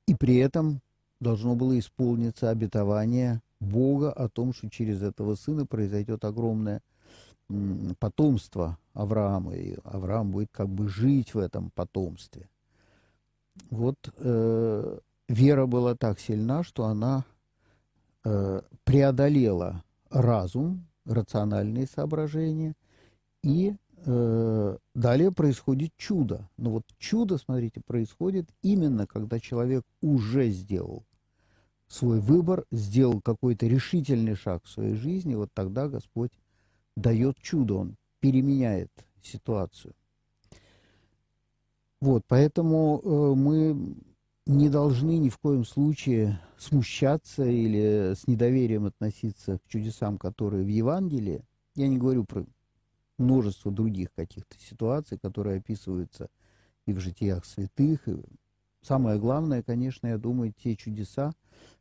[0.07, 0.81] и при этом
[1.19, 6.81] должно было исполниться обетование Бога о том, что через этого сына произойдет огромное
[7.99, 12.49] потомство Авраама, и Авраам будет как бы жить в этом потомстве.
[13.69, 17.25] Вот э, вера была так сильна, что она
[18.23, 22.73] э, преодолела разум, рациональные соображения,
[23.43, 26.49] и э, далее происходит чудо.
[26.57, 31.05] Но вот чудо, смотрите, происходит именно, когда человек уже сделал
[31.87, 36.31] свой выбор, сделал какой-то решительный шаг в своей жизни, вот тогда Господь
[36.95, 38.91] дает чудо, Он переменяет
[39.21, 39.93] ситуацию.
[42.05, 43.95] Вот, поэтому э, мы
[44.45, 50.67] не должны ни в коем случае смущаться или с недоверием относиться к чудесам, которые в
[50.67, 51.43] Евангелии.
[51.73, 52.45] Я не говорю про
[53.17, 56.29] множество других каких-то ситуаций, которые описываются
[56.85, 58.07] и в житиях святых.
[58.07, 58.17] И
[58.83, 61.33] самое главное, конечно, я думаю, те чудеса,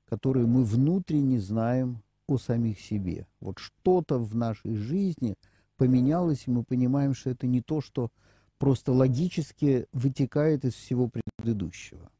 [0.06, 3.26] которые мы внутренне знаем о самих себе.
[3.40, 5.34] Вот что-то в нашей жизни
[5.76, 8.10] поменялось, и мы понимаем, что это не то, что
[8.58, 12.10] просто логически вытекает из всего предыдущего.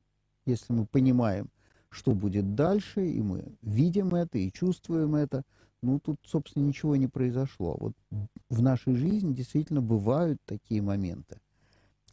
[0.46, 1.48] Если мы понимаем,
[1.90, 5.42] что будет дальше, и мы видим это и чувствуем это,
[5.80, 7.76] ну, тут, собственно, ничего не произошло.
[7.78, 7.92] Вот
[8.50, 11.40] в нашей жизни действительно бывают такие моменты,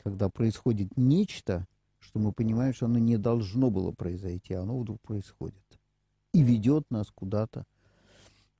[0.03, 1.65] когда происходит нечто,
[1.99, 5.63] что мы понимаем, что оно не должно было произойти, а оно вдруг происходит.
[6.33, 7.65] И ведет нас куда-то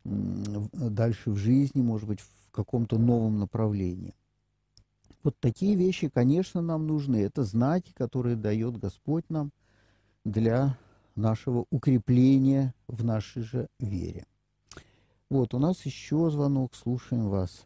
[0.03, 4.15] дальше в жизни, может быть, в каком-то новом направлении.
[5.23, 7.17] Вот такие вещи, конечно, нам нужны.
[7.17, 9.51] Это знаки, которые дает Господь нам
[10.25, 10.77] для
[11.15, 14.25] нашего укрепления в нашей же вере.
[15.29, 17.65] Вот, у нас еще звонок, слушаем вас.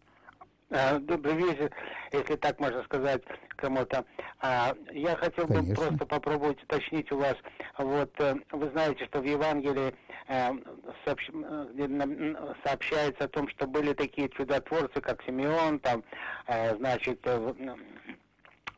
[0.78, 1.72] А, добрый вечер,
[2.12, 3.22] если так можно сказать
[3.56, 4.04] кому-то.
[4.42, 7.36] А, я хотел бы просто попробовать уточнить у вас.
[7.78, 9.96] Вот э, вы знаете, что в Евангелии
[10.28, 10.52] э,
[12.66, 16.04] сообщается о том, что были такие чудотворцы, как Симеон, там,
[16.48, 17.26] э, значит,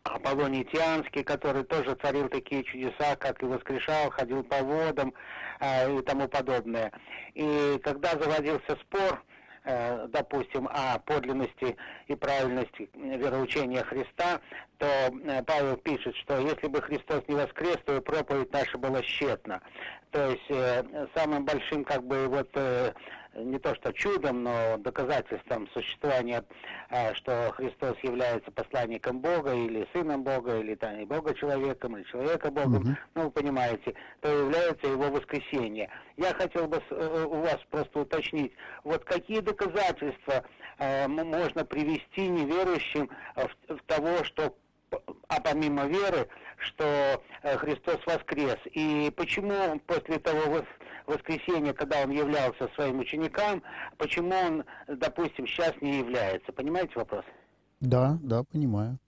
[0.03, 5.13] Аполлоний Тианский, который тоже царил такие чудеса, как и воскрешал, ходил по водам
[5.59, 6.91] и тому подобное.
[7.33, 9.26] И когда заводился спор, Э,
[10.09, 11.75] допустим, о подлинности
[12.07, 14.39] и правильности вероучения Христа,
[14.77, 19.01] то э, Павел пишет, что если бы Христос не воскрес, то и проповедь наша была
[19.01, 19.61] тщетна.
[20.11, 22.49] То есть э, самым большим как бы вот
[23.43, 26.43] не то что чудом, но доказательством существования,
[26.89, 32.03] э, что Христос является посланником Бога или сыном Бога, или там, и Бога человеком, или
[32.03, 32.97] человека Богом, угу.
[33.15, 35.89] ну, вы понимаете, то является его воскресение.
[36.17, 40.43] Я хотел бы э, у вас просто уточнить, вот какие доказательства
[40.79, 44.55] э, можно привести неверующим в, в того, что
[45.27, 48.57] а помимо веры, что Христос воскрес.
[48.71, 50.63] И почему после того
[51.07, 53.63] воскресенье, когда он являлся своим ученикам,
[53.97, 56.51] почему он, допустим, сейчас не является.
[56.51, 57.25] Понимаете вопрос?
[57.79, 58.99] Да, да, понимаю.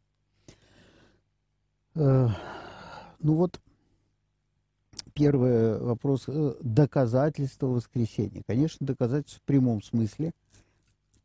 [1.96, 2.28] Э,
[3.20, 3.60] ну вот,
[5.14, 6.26] первый вопрос.
[6.28, 8.44] Э, доказательства воскресения.
[8.48, 10.32] Конечно, доказательства в прямом смысле,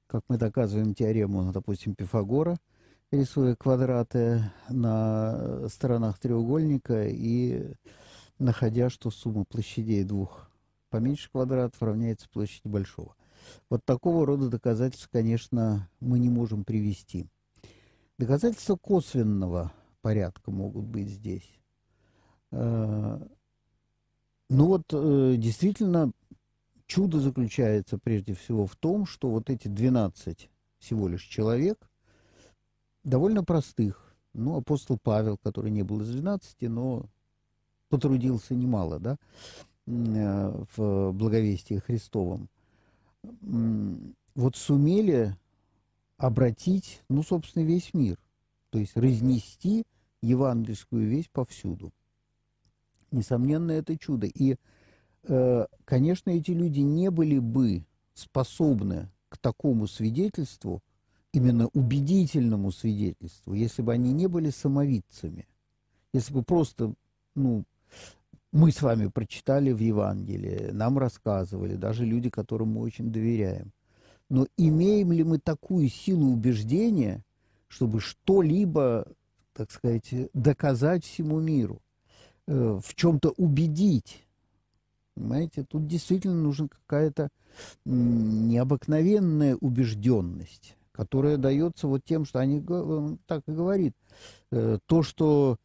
[0.07, 2.57] как мы доказываем теорему, допустим, Пифагора,
[3.11, 7.75] рисуя квадраты на сторонах треугольника и
[8.39, 10.51] находя, что сумма площадей двух
[10.91, 13.17] поменьше квадратов равняется площади большого.
[13.69, 17.27] Вот такого рода доказательств, конечно, мы не можем привести.
[18.19, 21.59] Доказательства косвенного порядка могут быть здесь.
[22.53, 23.19] Э,
[24.51, 26.13] ну вот э, действительно
[26.87, 31.91] чудо заключается прежде всего в том, что вот эти 12 всего лишь человек,
[33.05, 37.07] довольно простых, ну, апостол Павел, который не был из 12, но
[37.89, 39.17] потрудился немало, да,
[39.87, 42.49] э, в благовестии Христовом,
[44.35, 45.37] вот сумели
[46.17, 48.19] обратить, ну, собственно, весь мир,
[48.71, 49.85] то есть разнести
[50.23, 51.93] евангельскую весть повсюду.
[53.11, 54.27] Несомненно, это чудо.
[54.27, 54.57] И,
[55.25, 60.83] э, конечно, эти люди не были бы способны к такому свидетельству,
[61.35, 65.49] именно убедительному свидетельству, если бы они не были самовидцами.
[66.13, 66.95] Если бы просто,
[67.35, 67.65] ну,
[68.53, 73.73] мы с вами прочитали в Евангелии, нам рассказывали, даже люди, которым мы очень доверяем.
[74.31, 77.25] Но имеем ли мы такую силу убеждения,
[77.67, 79.05] чтобы что-либо,
[79.55, 81.83] так сказать, доказать всему миру,
[82.47, 84.25] э, в чем-то убедить?
[85.17, 87.29] Понимаете, тут действительно нужна какая-то
[87.85, 92.65] необыкновенная убежденность, которая дается вот тем, что они
[93.27, 93.95] так и говорит,
[94.53, 95.59] э, то, что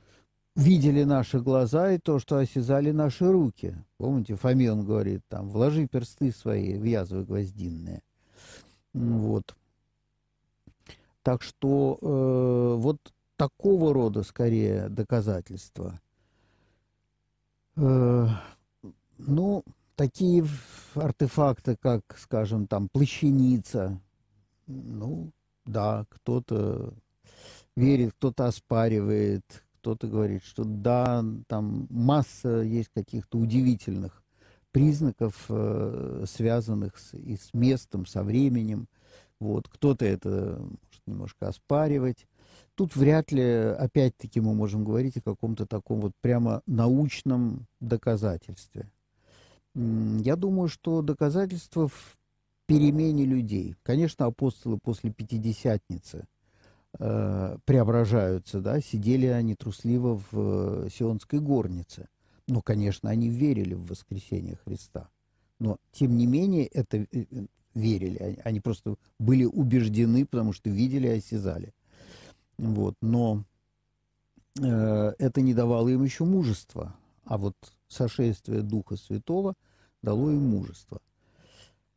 [0.56, 3.76] видели наши глаза и то, что осязали наши руки.
[3.98, 8.02] Помните, Фоме он говорит, там, вложи персты свои в язвы гвоздинные.
[8.94, 9.56] Вот.
[11.22, 12.98] Так что э, вот
[13.36, 16.02] такого рода, скорее, доказательства.
[17.76, 18.28] Э,
[19.20, 19.64] ну,
[19.96, 20.44] такие
[20.96, 24.02] артефакты, как, скажем, там, плащаница,
[24.70, 25.32] ну,
[25.66, 26.94] да, кто-то
[27.76, 29.44] верит, кто-то оспаривает,
[29.80, 34.24] кто-то говорит, что да, там масса есть каких-то удивительных
[34.72, 38.88] признаков, э, связанных с, и с местом, со временем.
[39.40, 39.68] Вот.
[39.68, 42.28] Кто-то это может немножко оспаривать.
[42.76, 48.90] Тут вряд ли, опять-таки, мы можем говорить о каком-то таком вот прямо научном доказательстве.
[49.76, 52.19] Я думаю, что доказательство в
[52.70, 53.76] перемене людей.
[53.84, 56.26] Конечно, апостолы после Пятидесятницы–
[56.98, 62.08] э, преображаются, да, сидели они трусливо в э, Сионской горнице.
[62.48, 65.10] Но, конечно, они верили в воскресение Христа.
[65.60, 67.26] Но, тем не менее, это э,
[67.74, 68.40] верили.
[68.44, 71.74] Они просто были убеждены, потому что видели и осязали.
[72.58, 72.96] Вот.
[73.02, 73.44] Но
[74.60, 76.96] э, это не давало им еще мужества.
[77.26, 77.56] А вот
[77.88, 79.54] сошествие Духа Святого
[80.02, 81.02] дало им мужество.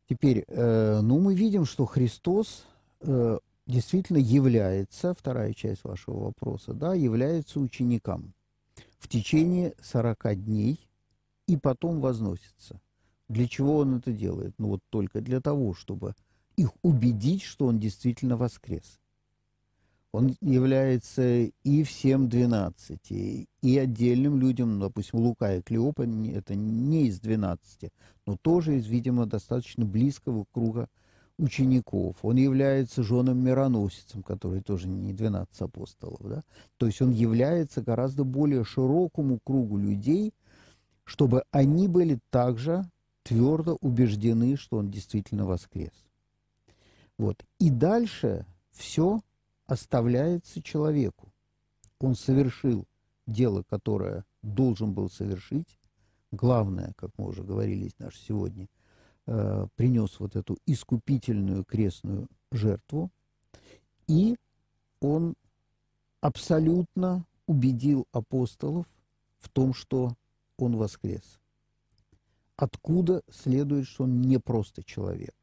[0.09, 2.65] Теперь, э, ну, мы видим, что Христос
[3.01, 8.33] э, действительно является, вторая часть вашего вопроса, да, является ученикам
[8.99, 10.89] в течение 40 дней
[11.47, 12.81] и потом возносится.
[13.29, 14.53] Для чего он это делает?
[14.57, 16.13] Ну вот только для того, чтобы
[16.55, 18.99] их убедить, что он действительно воскрес.
[20.13, 27.07] Он является и всем двенадцати, и отдельным людям, ну, допустим, Лука и Клеопа, это не
[27.07, 27.91] из двенадцати,
[28.27, 30.87] но тоже из, видимо, достаточно близкого круга
[31.39, 36.43] учеников, он является женом-мироносицем, который тоже не 12 апостолов, да?
[36.77, 40.31] То есть он является гораздо более широкому кругу людей,
[41.05, 42.85] чтобы они были также
[43.23, 46.05] твердо убеждены, что он действительно воскрес.
[47.17, 47.43] Вот.
[47.57, 49.21] И дальше все
[49.65, 51.33] оставляется человеку.
[51.99, 52.85] Он совершил
[53.25, 55.77] дело, которое должен был совершить.
[56.31, 58.67] Главное, как мы уже говорили наш сегодня–
[59.25, 63.11] э, принес вот эту искупительную крестную жертву,
[64.07, 64.35] и
[64.99, 65.35] он
[66.21, 68.85] абсолютно убедил апостолов
[69.39, 70.15] в том, что
[70.57, 71.39] он воскрес.
[72.55, 75.42] Откуда следует, что он не просто человек.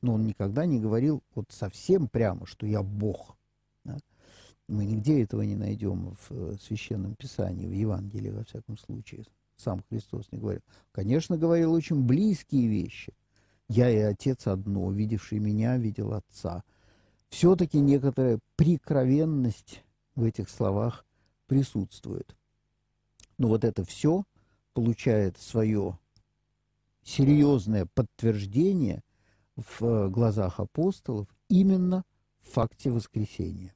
[0.00, 3.36] Но он никогда не говорил вот совсем прямо, что я Бог.
[3.84, 3.98] Да?
[4.68, 9.24] Мы нигде этого не найдем в э, Священном Писании, в Евангелии, во всяком случае
[9.58, 10.62] сам Христос не говорил.
[10.92, 13.12] Конечно, говорил очень близкие вещи.
[13.68, 16.62] Я и Отец одно, видевший меня, видел Отца.
[17.28, 19.82] Все-таки некоторая прикровенность
[20.14, 21.04] в этих словах
[21.46, 22.34] присутствует.
[23.36, 24.24] Но вот это все
[24.72, 25.98] получает свое
[27.02, 29.02] серьезное подтверждение
[29.80, 32.04] в глазах апостолов именно
[32.40, 33.74] в факте воскресения.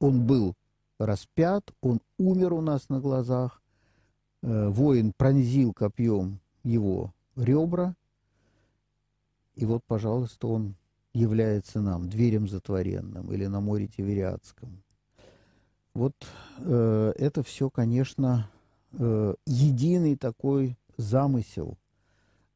[0.00, 0.54] Он был
[0.98, 3.60] распят, он умер у нас на глазах,
[4.42, 7.94] Э, воин пронзил копьем его ребра,
[9.54, 10.76] и вот, пожалуйста, он
[11.12, 14.82] является нам дверем затворенным или на море Тивериадском.
[15.92, 16.14] Вот
[16.58, 18.48] э, это все, конечно,
[18.92, 21.76] э, единый такой замысел,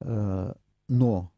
[0.01, 0.55] э,
[0.89, 1.31] но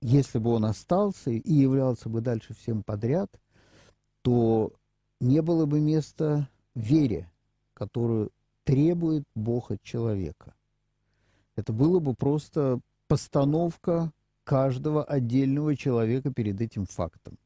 [0.00, 3.30] если бы он остался и являлся бы дальше всем подряд,
[4.22, 4.72] то
[5.20, 7.30] не было бы места вере,
[7.74, 8.30] которую
[8.64, 10.54] требует Бог от человека.
[11.56, 14.12] Это было бы просто постановка
[14.44, 17.38] каждого отдельного человека перед этим фактом.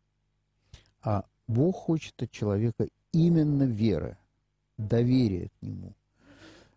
[1.02, 4.16] А Бог хочет от человека именно веры,
[4.78, 5.94] доверия к Нему.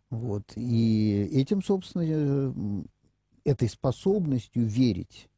[0.09, 0.43] Вот.
[0.55, 2.53] И этим, собственно, э,
[3.43, 5.29] этой способностью верить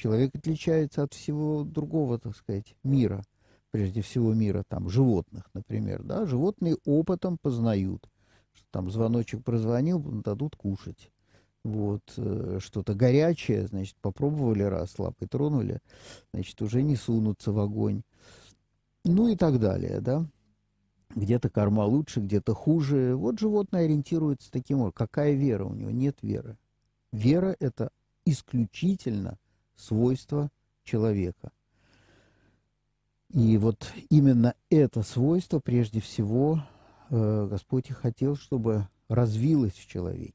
[0.00, 3.22] человек отличается от всего другого, так сказать, мира,
[3.70, 8.08] прежде всего мира там животных, например, да, животные опытом познают,
[8.54, 11.10] что там звоночек прозвонил, дадут кушать.
[11.62, 15.80] Вот, э, что-то горячее, значит, попробовали раз, лапой тронули,
[16.32, 18.00] значит, уже не сунутся в огонь.
[19.04, 20.26] Ну и так далее, да.
[21.14, 23.14] Где-то корма лучше, где-то хуже.
[23.14, 24.94] Вот животное ориентируется таким образом.
[24.94, 25.90] Какая вера у него?
[25.90, 26.56] Нет веры.
[27.12, 27.90] Вера– это
[28.24, 29.38] исключительно
[29.80, 30.50] свойство
[30.84, 31.50] человека.
[33.32, 36.60] И вот именно это свойство, прежде всего,
[37.10, 40.34] э, Господь и хотел, чтобы развилось в человеке.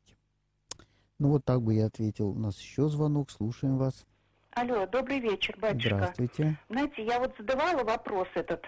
[1.19, 2.29] Ну вот так бы я ответил.
[2.29, 4.05] У нас еще звонок, слушаем вас.
[4.51, 5.97] Алло, добрый вечер, батюшка.
[5.97, 6.57] Здравствуйте.
[6.69, 8.63] Знаете, я вот задавала вопрос этот,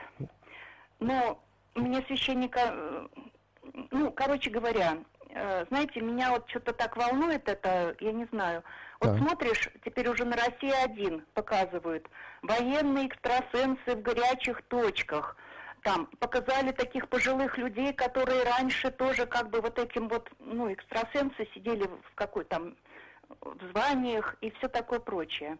[0.99, 1.41] но
[1.75, 3.07] мне священника, э,
[3.91, 4.97] ну, короче говоря,
[5.69, 8.63] знаете, меня вот что-то так волнует это, я не знаю.
[8.99, 9.19] Вот Так.
[9.19, 12.07] смотришь, теперь уже на России один показывают.
[12.41, 15.35] Военные экстрасенсы в горячих точках.
[15.83, 21.47] Там показали таких пожилых людей, которые раньше тоже как бы вот этим вот, ну, экстрасенсы
[21.53, 22.75] сидели в какой там
[23.41, 25.57] в званиях и все такое прочее.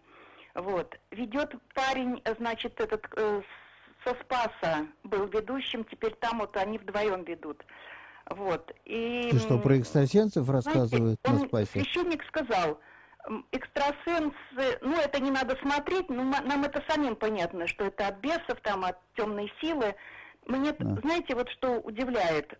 [0.54, 0.98] Вот.
[1.12, 3.42] Ведет парень, э, значит, этот э,
[4.04, 7.64] со Спаса был ведущим, теперь там вот они вдвоем ведут.
[8.30, 8.72] Вот.
[8.86, 11.72] И, Ты что, про экстрасенсов рассказывают знаете, на спасе?
[11.72, 12.80] Священник сказал,
[13.52, 18.60] экстрасенсы, ну это не надо смотреть, но нам это самим понятно, что это от бесов,
[18.64, 19.96] там, от темной силы.
[20.46, 21.00] Мне, Да.
[21.02, 22.60] знаете, вот что удивляет,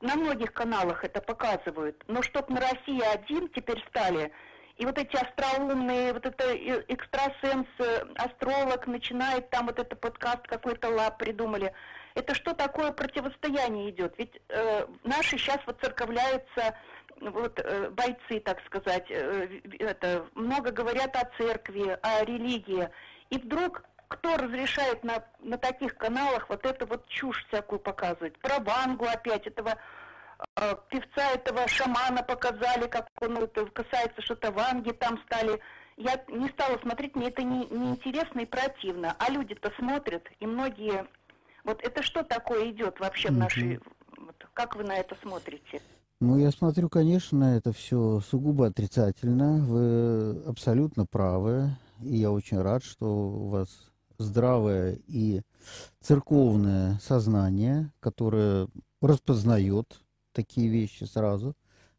[0.00, 4.32] на многих каналах это показывают, но чтоб на России один теперь стали,
[4.76, 10.46] и вот эти остроумные, вот это э, экстрасенс, э, астролог начинает там вот это подкаст
[10.48, 11.72] какой-то лап придумали.
[12.14, 14.14] Это что такое противостояние идет?
[14.18, 16.76] Ведь э, наши сейчас воцерковляются
[17.20, 22.88] вот э, бойцы, так сказать, э, это много говорят о церкви, о религии,
[23.30, 28.38] и вдруг кто разрешает на, на таких каналах вот эту вот чушь всякую показывать?
[28.38, 29.76] Про Вангу опять этого
[30.88, 35.60] певца этого шамана показали, как он это касается что-то Ванги там стали.
[35.96, 39.14] Я не стала смотреть, мне это не, не интересно и противно.
[39.18, 41.06] А люди-то смотрят, и многие...
[41.64, 43.40] Вот это что такое идет вообще в Мгм.
[43.40, 43.80] нашей...
[44.18, 45.80] вот как вы на это смотрите?
[46.20, 49.58] Ну, я смотрю, конечно, это все сугубо отрицательно.
[49.64, 51.70] Вы абсолютно правы.
[52.02, 53.68] И я очень рад, что у вас
[54.18, 55.42] здравое и
[56.00, 58.68] церковное сознание, которое
[59.00, 60.00] распознает
[60.34, 61.54] такие вещи сразу,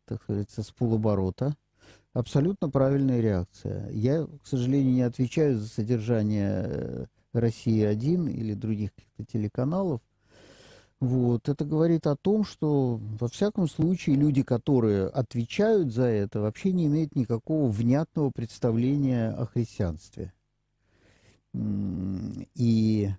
[0.05, 1.55] так сказать, с полуборота.
[2.13, 3.89] Абсолютно правильная реакция.
[3.89, 10.01] Я, к сожалению, не отвечаю за содержание э, «России-1» или других каких-то телеканалов.
[11.01, 11.49] Вот.
[11.49, 16.85] Это говорит о том, что, во всяком случае, люди, которые отвечают за это, вообще не
[16.85, 20.31] имеют никакого внятного представления о христианстве.
[21.53, 23.09] И,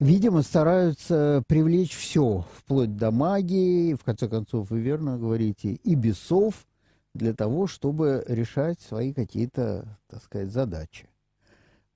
[0.00, 6.66] видимо, стараются привлечь все, вплоть до магии, в конце концов, вы верно говорите, и бесов,
[7.14, 11.08] для того, чтобы решать свои какие-то, так сказать, задачи.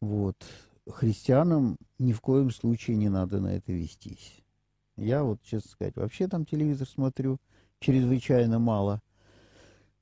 [0.00, 0.36] Вот.
[0.88, 4.42] Христианам ни в коем случае не надо на это вестись.
[4.96, 7.38] Я вот, честно сказать, вообще там телевизор смотрю
[7.78, 9.00] чрезвычайно мало.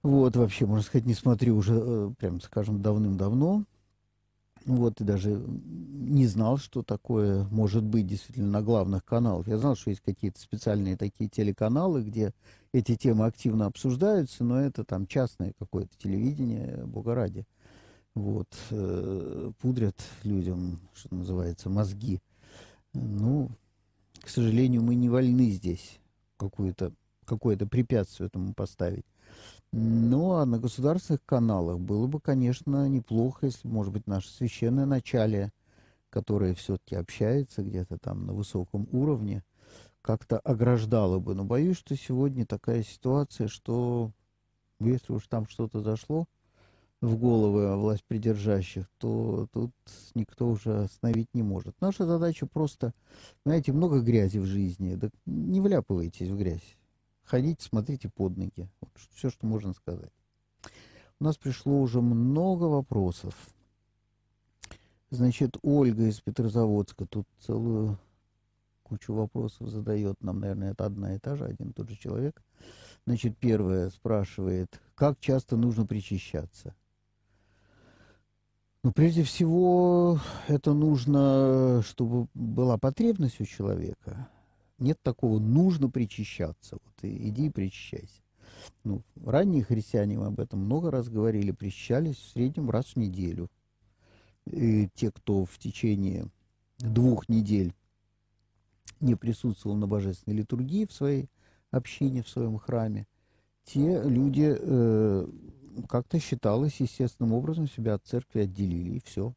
[0.02, 3.64] Вот, вообще, можно сказать, не смотрю уже, э, прям скажем, давным-давно.
[4.66, 9.48] Вот, и даже не знал, что такое может быть действительно на главных каналах.
[9.48, 12.32] Я знал, что есть какие-то специальные такие телеканалы, где
[12.72, 17.46] эти темы активно обсуждаются, но это там частное какое-то телевидение, бога ради.
[18.14, 22.20] Вот, э, пудрят людям, что называется, мозги.
[22.92, 23.50] Ну,
[24.20, 26.00] к сожалению, мы не вольны здесь
[26.36, 26.92] какое-то
[27.24, 29.04] какое-то препятствие этому поставить.
[29.72, 35.52] Ну, а на государственных каналах было бы, конечно, неплохо, если, может быть, наше священное начале,
[36.10, 39.44] которое все-таки общается где-то там на высоком уровне,
[40.02, 41.34] как-то ограждало бы.
[41.34, 44.10] Но боюсь, что сегодня такая ситуация, что
[44.80, 46.26] если уж там что-то зашло,
[47.00, 49.72] в головы власть придержащих, то тут
[50.14, 51.74] никто уже остановить не может.
[51.80, 52.92] Наша задача просто,
[53.46, 56.76] знаете, много грязи в жизни, да не вляпывайтесь в грязь.
[57.30, 58.68] Ходите, смотрите под ноги.
[58.80, 60.10] Вот все, что можно сказать.
[61.20, 63.36] У нас пришло уже много вопросов.
[65.10, 68.00] Значит, Ольга из Петрозаводска тут целую
[68.82, 72.42] кучу вопросов задает нам, наверное, это одна и та же, один и тот же человек.
[73.06, 76.74] Значит, первое спрашивает, как часто нужно причащаться?
[78.82, 80.18] Ну, прежде всего,
[80.48, 84.28] это нужно, чтобы была потребность у человека.
[84.80, 86.78] Нет такого, нужно причащаться.
[86.82, 88.22] Вот иди и причащайся.
[88.82, 93.50] Ну, ранние христиане мы об этом много раз говорили, причащались в среднем раз в неделю.
[94.46, 96.26] И те, кто в течение
[96.78, 97.74] двух недель
[99.00, 101.28] не присутствовал на божественной литургии в своей
[101.70, 103.06] общине, в своем храме,
[103.64, 105.26] те люди э,
[105.88, 109.34] как-то считалось естественным образом себя от церкви отделили, и все.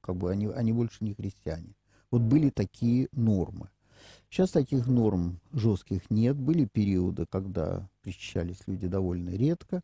[0.00, 1.74] Как бы они, они больше не христиане.
[2.10, 3.70] Вот были такие нормы.
[4.34, 6.36] Сейчас таких норм жестких нет.
[6.36, 9.80] Были периоды, когда причащались люди довольно редко.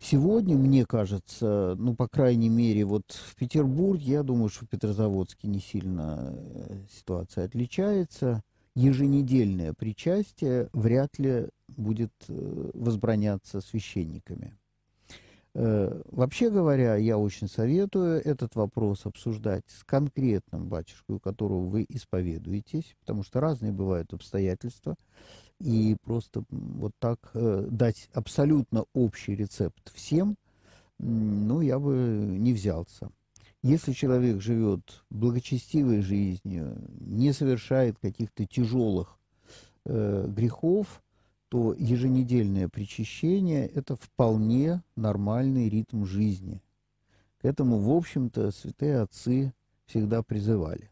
[0.00, 5.46] Сегодня, мне кажется, ну, по крайней мере, вот в Петербурге, я думаю, что в Петрозаводске
[5.46, 8.42] не сильно э, ситуация отличается.
[8.74, 14.58] Еженедельное причастие вряд ли будет э, возбраняться священниками.
[15.54, 21.86] Э, вообще говоря, я очень советую этот вопрос обсуждать с конкретным батюшкой, у которого вы
[21.88, 24.96] исповедуетесь, потому что разные бывают обстоятельства,
[25.60, 30.36] и просто вот так э, дать абсолютно общий рецепт всем,
[30.98, 33.10] ну, я бы не взялся.
[33.62, 39.16] Если человек живет благочестивой жизнью, не совершает каких-то тяжелых
[39.86, 41.00] э, грехов,
[41.54, 46.60] то еженедельное причащение– это вполне нормальный ритм жизни.
[47.40, 49.54] К этому, в общем-то, святые отцы
[49.86, 50.90] всегда призывали.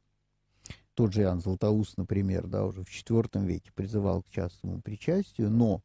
[0.95, 5.83] Тот же Иоанн Златоуст, например, да, уже в IV веке призывал к частному причастию, но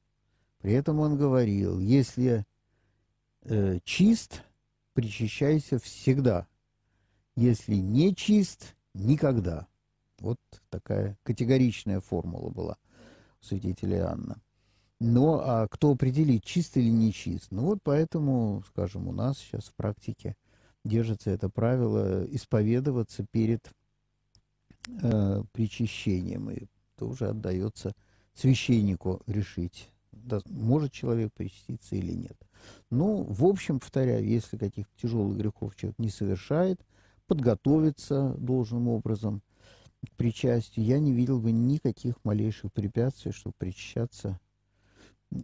[0.60, 2.46] при этом он говорил, если
[3.46, 4.44] э, чист,
[4.94, 6.46] причащайся всегда,
[7.36, 9.66] если не чист, никогда.
[10.20, 10.38] Вот
[10.70, 12.78] такая категоричная формула была
[13.42, 14.40] у святителя Иоанна.
[15.00, 17.48] Но а кто определит, чист или не чист?
[17.52, 20.36] Ну вот поэтому, скажем, у нас сейчас в практике
[20.84, 23.70] держится это правило исповедоваться перед
[25.04, 26.50] э, причащением.
[26.50, 26.66] И
[26.98, 27.94] тоже отдается
[28.34, 32.38] священнику решить, да, может человек причаститься или нет.
[32.90, 36.82] Ну, в общем, повторяю, если каких-то тяжелых грехов человек не совершает,
[37.28, 39.42] подготовиться должным образом
[40.06, 44.40] к причастию, я не видел бы никаких малейших препятствий, чтобы причащаться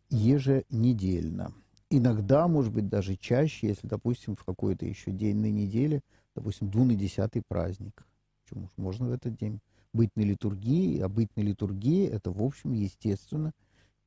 [0.09, 1.53] еженедельно.
[1.89, 6.01] Иногда, может быть, даже чаще, если, допустим, в какой-то еще день на неделе,
[6.35, 8.05] допустим, двунадесятый праздник.
[8.43, 9.59] Почему можно в этот день
[9.93, 13.53] быть на литургии, а быть на литургии– это, в общем, естественно,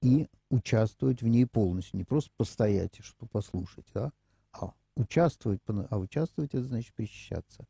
[0.02, 1.98] и участвовать в ней полностью.
[1.98, 4.12] Не просто постоять, что послушать, да,
[4.52, 7.64] а участвовать, а участвовать– это значит причащаться.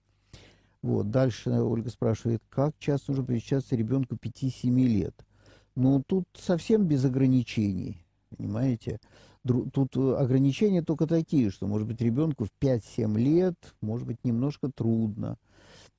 [0.81, 1.11] Вот.
[1.11, 5.15] Дальше Ольга спрашивает, как часто нужно причащаться ребенку 5-7 лет–
[5.77, 8.05] ну, тут совсем без ограничений,
[8.37, 8.99] понимаете?
[9.45, 15.37] Тут ограничения только такие, что, может быть, ребенку в 5-7 лет, может быть, немножко трудно.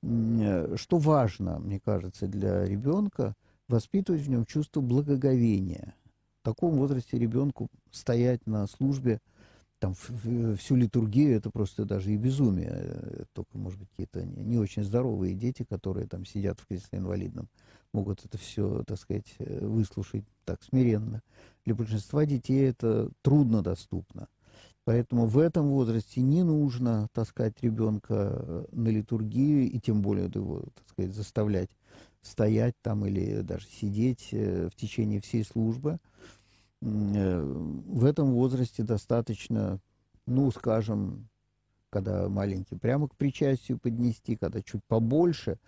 [0.02, 3.34] Э, что важно, мне кажется, для ребенка,
[3.68, 5.94] воспитывать в нем чувство благоговения.
[6.42, 9.20] В таком возрасте ребенку стоять на службе
[9.78, 12.70] там всю литургию это просто даже и безумие.
[12.72, 17.48] Э, только, может быть, какие-то не очень здоровые дети, которые там сидят в кресле инвалидном
[17.92, 21.22] могут это все, так сказать, э, выслушать так смиренно.
[21.64, 24.28] Для большинства детей это трудно доступно.
[24.84, 30.64] Поэтому в этом возрасте не нужно таскать ребенка э, на литургию и тем более его,
[30.74, 31.70] так сказать, заставлять
[32.22, 35.98] стоять там или даже сидеть э, в течение всей службы.
[36.80, 39.80] В этом возрасте достаточно,
[40.26, 41.28] ну, скажем,
[41.90, 45.58] когда маленький, прямо к причастию поднести, когда чуть побольше,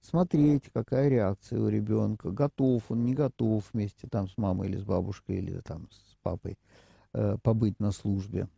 [0.00, 4.84] смотреть, какая реакция у ребенка, готов он, не готов вместе там с мамой или с
[4.84, 6.58] бабушкой или там с папой
[7.12, 8.48] э, побыть на службе.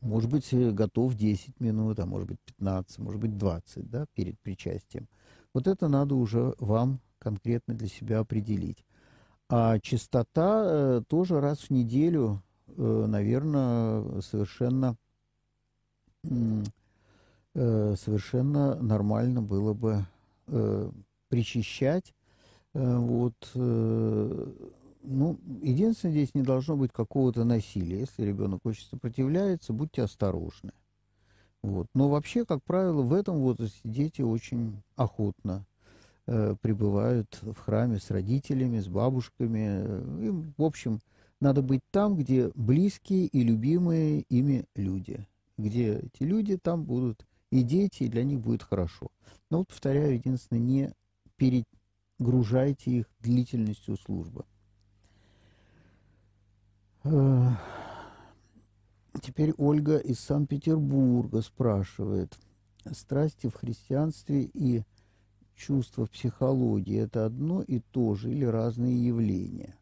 [0.00, 4.38] Может быть, э, готов 10 минут, а может быть 15, может быть 20, да, перед
[4.40, 5.08] причастием.
[5.54, 8.84] Вот это надо уже вам конкретно для себя определить.
[9.48, 14.96] А чистота э, тоже раз в неделю, э, наверное, совершенно
[17.54, 20.04] э, совершенно нормально было бы
[20.48, 20.90] э,
[21.28, 22.14] причащать.
[22.74, 24.52] Э, вот, э,
[25.02, 28.00] ну, единственное, здесь не должно быть какого-то насилия.
[28.00, 30.72] Если ребенок очень сопротивляется, будьте осторожны.
[31.62, 31.86] Вот.
[31.94, 35.66] Но вообще, как правило, в этом возрасте дети очень охотно
[36.26, 40.26] э, пребывают в храме с родителями, с бабушками.
[40.26, 41.00] Им, в общем,
[41.40, 45.26] надо быть там, где близкие и любимые ими люди.
[45.56, 49.10] Где эти люди, там будут и дети, и для них будет хорошо.
[49.50, 50.92] Но вот, повторяю, единственное, не
[51.36, 54.44] перегружайте их длительностью службы.
[57.04, 57.50] Э,
[59.22, 62.36] теперь Ольга из Санкт-Петербурга спрашивает.
[62.92, 64.82] Страсти в христианстве и
[65.54, 69.74] чувства в психологии– это одно и то же или разные явления?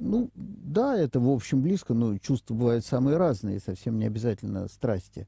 [0.00, 5.26] Ну, да, это, в общем, близко, но чувства бывают самые разные, совсем не обязательно страсти.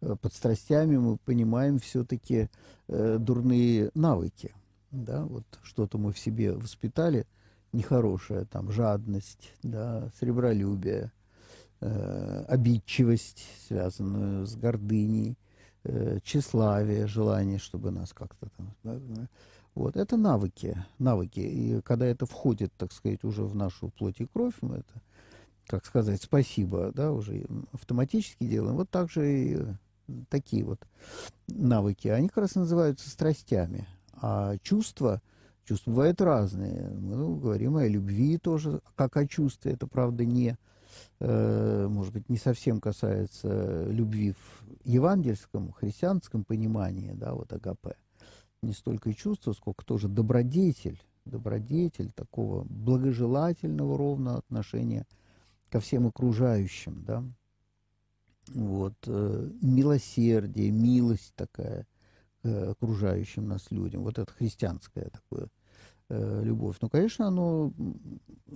[0.00, 2.48] Э, под страстями мы понимаем все-таки
[2.88, 4.54] э, дурные навыки.
[4.90, 7.26] Да, вот что-то мы в себе воспитали
[7.72, 11.12] нехорошее, там, жадность, да, сребролюбие,
[11.80, 15.36] э, обидчивость, связанную с гордыней,
[15.84, 18.74] э, тщеславие, желание, чтобы нас как-то там...
[18.82, 19.28] Да,
[19.78, 21.40] вот, это навыки, навыки.
[21.40, 25.02] И когда это входит, так сказать, уже в нашу плоть и кровь, мы это,
[25.66, 28.76] как сказать, спасибо, да, уже автоматически делаем.
[28.76, 29.58] Вот так же и
[30.28, 30.80] такие вот
[31.46, 32.08] навыки.
[32.08, 33.86] Они как раз называются страстями.
[34.12, 35.22] А чувства,
[35.64, 36.88] чувства бывают разные.
[36.90, 39.72] Мы ну, говорим о любви тоже, как о чувстве.
[39.72, 40.56] Это, правда, не,
[41.20, 47.94] э, может быть, не совсем касается любви в евангельском, христианском понимании, да, вот АГП.
[48.62, 55.06] Не столько чувства, сколько тоже добродетель, добродетель такого благожелательного ровно отношения
[55.70, 57.24] ко всем окружающим, да,
[58.48, 61.86] вот, э, милосердие, милость такая
[62.42, 65.48] к окружающим нас людям, вот это христианское такое
[66.08, 66.76] э, любовь.
[66.80, 67.72] Но, конечно, оно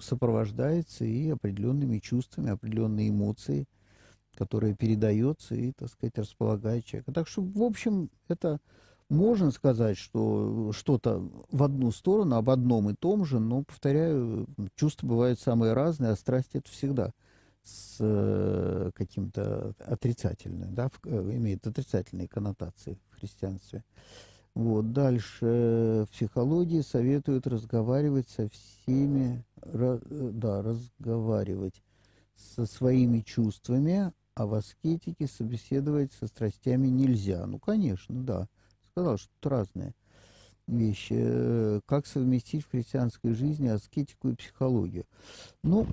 [0.00, 3.66] сопровождается и определенными чувствами, определенные эмоции,
[4.34, 7.12] которые передаются и, так сказать, располагают человека.
[7.12, 8.60] Так что, в общем, это
[9.12, 15.06] можно сказать, что что-то в одну сторону, об одном и том же, но, повторяю, чувства
[15.06, 17.12] бывают самые разные, а страсть это всегда–
[17.64, 23.84] с э, каким-то отрицательным, да, э, имеет отрицательные коннотации в христианстве.
[24.54, 24.92] Вот.
[24.92, 31.82] Дальше в психологии советуют разговаривать со всеми, э, да, разговаривать
[32.36, 37.46] со своими чувствами, а в аскетике собеседовать со страстями нельзя.
[37.46, 38.48] Ну, конечно, да.
[38.92, 39.94] Сказал, что тут разные
[40.66, 41.80] вещи.
[41.86, 45.04] Как совместить в христианской жизни аскетику и психологию?
[45.62, 45.86] Ну,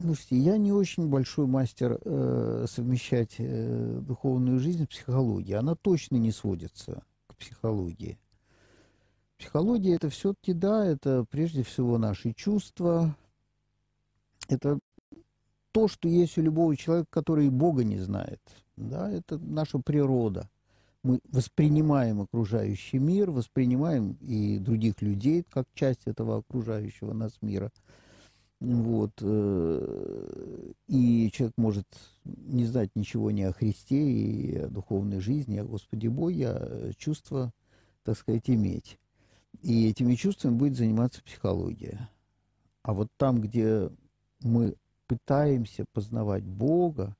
[0.00, 5.56] Слушайте, я не очень большой мастер э, совмещать э, духовную жизнь с психологией.
[5.56, 8.18] Она точно не сводится к психологии.
[9.38, 13.14] Психология это все-таки, да, это прежде всего наши чувства.
[14.48, 14.80] Это
[15.70, 18.40] то, что есть у любого человека, который Бога не знает.
[18.76, 20.48] Да, это наша природа.
[21.02, 27.70] Мы воспринимаем окружающий мир, воспринимаем и других людей как часть этого окружающего нас мира–
[28.62, 29.10] вот.
[29.20, 31.86] Э, и человек может
[32.24, 37.52] не знать ничего ни о Христе, и о духовной жизни, о Господе Боге, а чувства,
[38.04, 39.00] так сказать, иметь.
[39.62, 42.08] И этими чувствами будет заниматься психология.
[42.82, 43.90] А вот там, где
[44.42, 44.76] мы
[45.08, 47.16] пытаемся познавать Бога,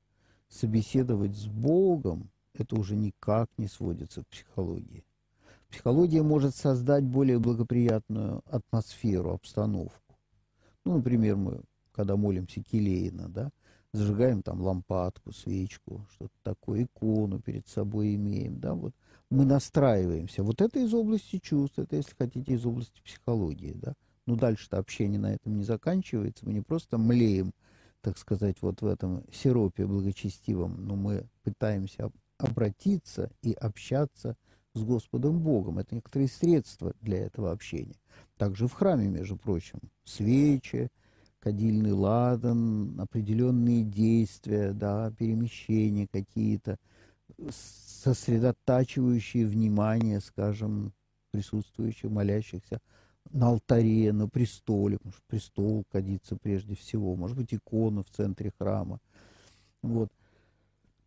[0.47, 5.03] собеседовать с Богом, это уже никак не сводится к психологии.
[5.69, 10.17] Психология может создать более благоприятную атмосферу, обстановку.
[10.85, 11.61] Ну, например, мы,
[11.93, 13.49] когда молимся Келейна, да,
[13.93, 18.93] зажигаем там лампадку, свечку, что-то такое, икону перед собой имеем, да, вот
[19.29, 20.43] мы настраиваемся.
[20.43, 23.93] Вот это из области чувств, это, если хотите, из области психологии, да.
[24.25, 27.51] Ну, дальше-то общение на этом не заканчивается, мы не просто млеем,
[28.01, 34.35] так сказать, вот в этом сиропе благочестивом, но мы пытаемся обратиться и общаться
[34.73, 35.79] с Господом Богом.
[35.79, 37.95] Это некоторые средства для этого общения.
[38.37, 40.89] Также в храме, между прочим, свечи,
[41.39, 46.77] кадильный ладан, определенные действия, да, перемещения какие-то,
[47.49, 50.93] сосредотачивающие внимание, скажем,
[51.31, 52.79] присутствующих, молящихся
[53.31, 58.51] на алтаре, на престоле, потому что престол кадится прежде всего, может быть, икона в центре
[58.57, 58.99] храма.
[59.81, 60.09] Вот.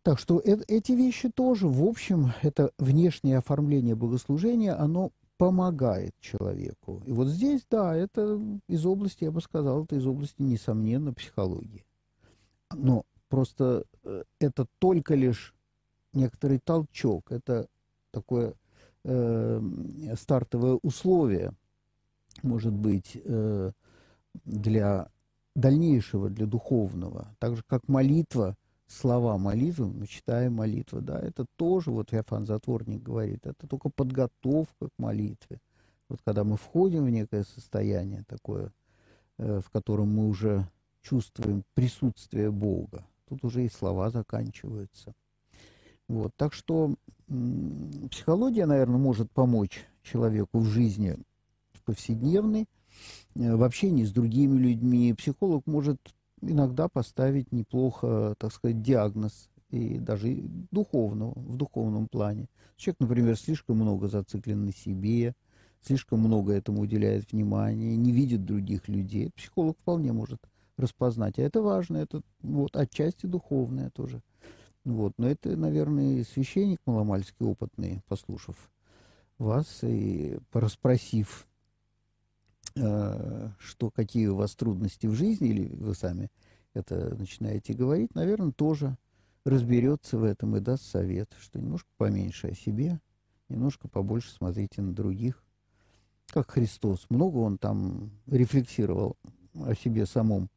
[0.07, 7.03] Так что э эти вещи тоже, в общем, это внешнее оформление богослужения, оно помогает человеку.
[7.05, 8.39] И вот здесь, да, это
[8.69, 11.85] из области, я бы сказал, это из области, несомненно, психологии.
[12.73, 15.53] Но просто э, это только лишь
[16.13, 17.67] некоторый толчок, это
[18.11, 18.53] такое
[19.03, 19.61] э,
[20.17, 21.51] стартовое условие,
[22.43, 23.71] может быть, э,
[24.45, 25.09] для
[25.53, 27.35] дальнейшего, для духовного.
[27.39, 28.55] Так же, как молитва
[28.87, 34.89] слова молитвы, мы читаем молитву, да, это тоже, вот Иофан Затворник говорит, это только подготовка
[34.89, 35.59] к молитве.
[36.09, 38.71] Вот когда мы входим в некое состояние такое,
[39.37, 40.69] э, в котором мы уже
[41.01, 45.13] чувствуем присутствие Бога, тут уже и слова заканчиваются.
[46.07, 46.95] Вот, так что
[48.09, 51.17] психология, наверное, может помочь человеку в жизни
[51.87, 52.67] повседневной,
[53.35, 55.13] э, в общении с другими людьми.
[55.13, 55.97] Психолог может
[56.41, 60.33] иногда поставить неплохо, так сказать, диагноз, и даже
[60.71, 62.47] духовного, в духовном плане.
[62.77, 65.33] Человек, например, слишком много зациклен на себе,
[65.81, 69.31] слишком много этому уделяет внимания, не видит других людей.
[69.35, 70.39] Психолог вполне может
[70.77, 71.37] распознать.
[71.39, 74.21] А это важно, это вот отчасти духовное тоже.
[74.85, 75.13] Вот.
[75.17, 78.55] Но это, наверное, священник маломальский опытный, послушав
[79.37, 81.56] вас и порасспросив Э,
[82.77, 86.29] что какие у вас трудности в жизни, или вы сами
[86.73, 88.97] это начинаете говорить, наверное, тоже
[89.45, 92.99] разберется в этом и даст совет, что немножко поменьше о себе,
[93.49, 95.43] немножко побольше смотрите на других.
[96.27, 97.05] Как Христос.
[97.09, 99.15] Много он там рефлексировал
[99.53, 100.49] о себе самом.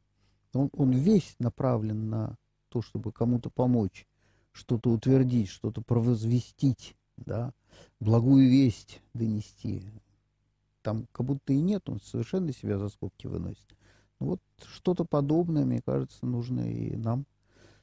[0.53, 2.37] Он, он весь направлен на
[2.69, 4.07] то, чтобы кому-то помочь,
[4.53, 7.53] что-то утвердить, что-то провозвестить, да,
[8.01, 9.85] благую весть донести,
[10.83, 13.65] там как будто и нет, он совершенно себя за скобки выносит.
[14.19, 14.41] Ну, вот
[14.75, 17.27] что-то подобное, мне кажется, нужно и нам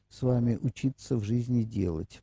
[0.09, 2.21] с вами учиться в жизни делать.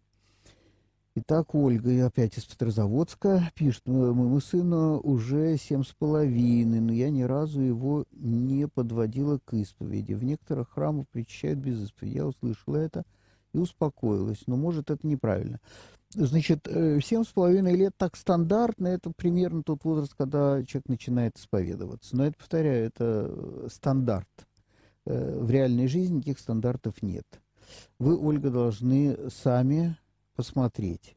[1.17, 7.23] Итак, Ольга, опять из Петрозаводска, пишет, моему сыну уже семь с половиной, но я ни
[7.23, 10.15] разу его не подводила к исповеди.
[10.15, 12.17] В некоторых храмах причащают без исповеди.
[12.17, 13.05] Я услышала это
[13.53, 15.61] и успокоилась, но, может, это неправильно.
[16.15, 21.37] Значит, э, семь с половиной лет так стандартно, это примерно тот возраст, когда человек начинает
[21.37, 22.17] исповедоваться.
[22.17, 24.29] Но это, повторяю, это стандарт.
[25.07, 27.27] Э, в реальной жизни таких стандартов нет.
[27.99, 29.97] Вы, Ольга, должны сами
[30.37, 31.17] посмотреть.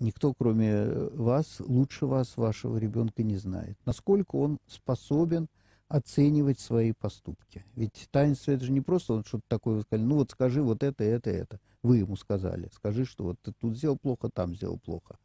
[0.00, 3.78] Никто, кроме вас, лучше вас, вашего ребенка не знает.
[3.84, 5.46] Насколько он способен
[5.88, 7.64] оценивать свои поступки.
[7.74, 11.02] Ведь таинство это же не просто он что-то такое сказали, ну вот скажи вот это,
[11.04, 12.68] это, это вы ему сказали.
[12.74, 15.16] Скажи, что вот ты тут сделал плохо, там сделал плохо.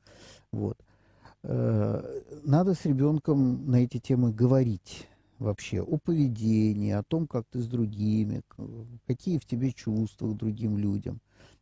[0.52, 0.78] Вот.
[1.44, 5.08] Э, надо с ребенком на эти темы говорить
[5.40, 8.42] вообще о поведении, о том, как ты с другими,
[9.06, 11.20] какие в тебе чувства к другим людям,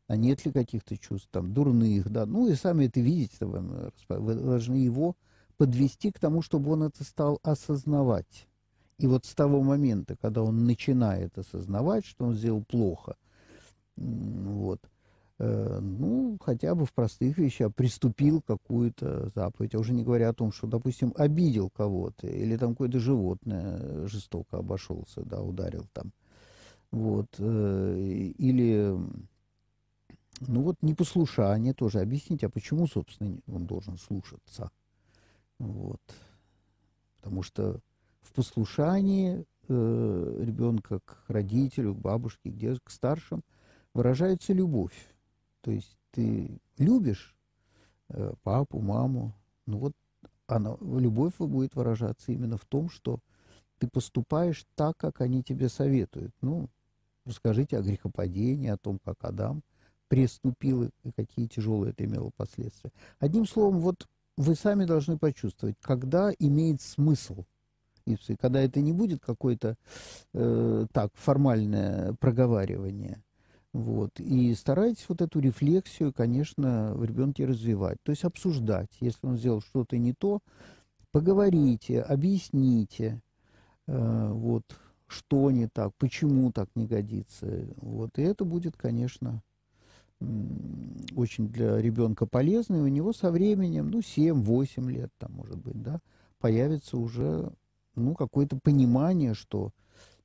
[0.08, 4.36] а нет ли каких-то чувств там дурных, да, ну и сами это видите, вы, вы
[4.36, 5.16] должны его
[5.58, 8.48] подвести к тому, чтобы он это стал осознавать.
[9.00, 13.16] И вот с того момента, когда он начинает осознавать, что он сделал плохо,
[13.98, 14.80] вот.
[15.40, 19.76] Э, ну, хотя бы в простых вещах приступил какую-то заповедь.
[19.76, 24.58] А уже не говоря о том, что, допустим, обидел кого-то, или там какое-то животное жестоко
[24.58, 26.12] обошелся, да, ударил там.
[26.92, 27.28] Вот.
[27.40, 27.98] Э,
[28.38, 28.96] или,
[30.42, 32.00] ну вот, непослушание тоже.
[32.00, 34.72] Объясните, а почему, собственно, он должен слушаться?
[35.60, 36.02] Вот.
[37.18, 37.80] Потому что
[38.22, 43.42] в послушании э, ребенка к родителю, к бабушке, где к старшим–
[43.94, 44.96] выражается любовь.
[45.62, 47.36] То есть ты любишь
[48.10, 49.34] э, папу, маму,
[49.66, 49.94] ну вот
[50.48, 53.20] она, любовь будет выражаться именно в том, что
[53.80, 56.34] ты поступаешь так, как они тебе советуют.
[56.42, 56.70] Ну,
[57.26, 59.64] расскажите о грехопадении, о том, как Адам
[60.08, 62.92] преступил и какие тяжелые это имело последствия.
[63.20, 67.46] Одним словом, вот вы сами должны почувствовать, когда имеет смысл
[68.06, 69.76] и когда это не будет какое-то
[70.34, 73.24] э, так формальное проговаривание,
[73.74, 74.20] вот.
[74.20, 77.98] И старайтесь вот эту рефлексию, конечно, в ребенке развивать.
[78.04, 78.90] То есть обсуждать.
[79.00, 80.40] Если он сделал что-то не то,
[81.12, 83.22] поговорите, объясните,
[83.88, 84.64] э, вот,
[85.08, 87.68] что не так, почему так не годится.
[87.78, 88.20] Вот.
[88.20, 89.42] И это будет, конечно,
[91.16, 92.76] очень для ребенка полезно.
[92.76, 96.00] И у него со временем, ну, 7-8 лет, там, может быть, да,
[96.40, 97.52] появится уже,
[97.96, 99.72] ну, какое-то понимание, что,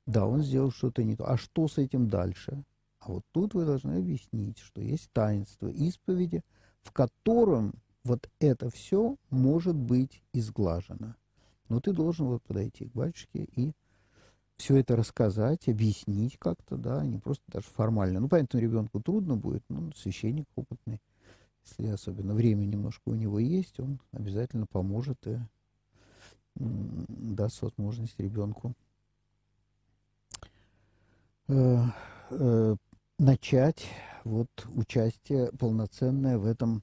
[0.05, 1.27] да, он сделал что-то не то.
[1.27, 2.63] А что с этим дальше?
[2.99, 6.43] А вот тут вы должны объяснить, что есть таинство исповеди,
[6.81, 7.73] в котором
[8.03, 11.15] вот это все может быть изглажено.
[11.69, 13.73] Но ты должен вот подойти к батюшке и
[14.57, 18.19] все это рассказать, объяснить как-то, да, не просто даже формально.
[18.19, 21.01] Ну, понятно, ребенку трудно будет, но священник опытный,
[21.63, 25.39] если особенно время немножко у него есть, он обязательно поможет и
[26.55, 28.73] даст возможность ребенку
[31.47, 31.83] э,
[32.31, 32.75] э,
[33.19, 33.85] начать
[34.23, 36.81] вот участие полноценное в этом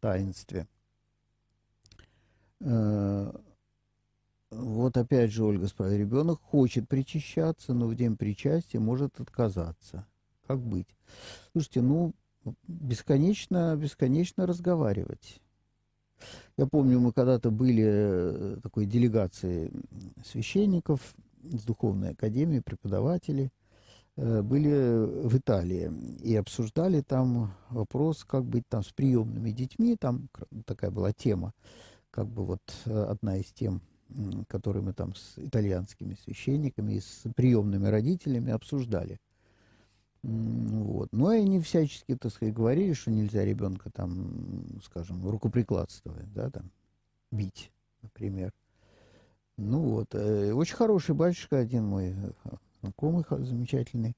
[0.00, 0.66] таинстве.
[2.60, 3.32] Э,
[4.50, 10.06] вот опять же Ольга спрашивает, ребенок хочет причащаться, но в день причастия может отказаться.
[10.46, 10.88] как быть?
[11.52, 12.14] Слушайте, ну,
[12.66, 15.40] бесконечно, бесконечно разговаривать.
[16.56, 19.70] Я помню, мы когда-то были э, такой делегацией
[20.24, 23.52] священников с духовной академии, преподавателей,
[24.16, 25.92] были в Италии
[26.22, 29.96] и обсуждали там вопрос, как быть там с приемными детьми.
[29.96, 30.28] Там
[30.64, 31.52] такая была тема,
[32.10, 33.82] как бы вот э, одна из тем,
[34.48, 39.20] которые мы там с итальянскими священниками и с приемными родителями обсуждали.
[40.22, 41.12] Вот.
[41.12, 46.70] Но и они всячески, так сказать, говорили, что нельзя ребенка там, скажем, рукоприкладствовать, да, там,
[47.30, 47.70] бить,
[48.02, 48.52] например.
[49.58, 52.32] Ну вот, э, очень хороший батюшка один мой, э,
[52.86, 54.16] знакомый замечательный,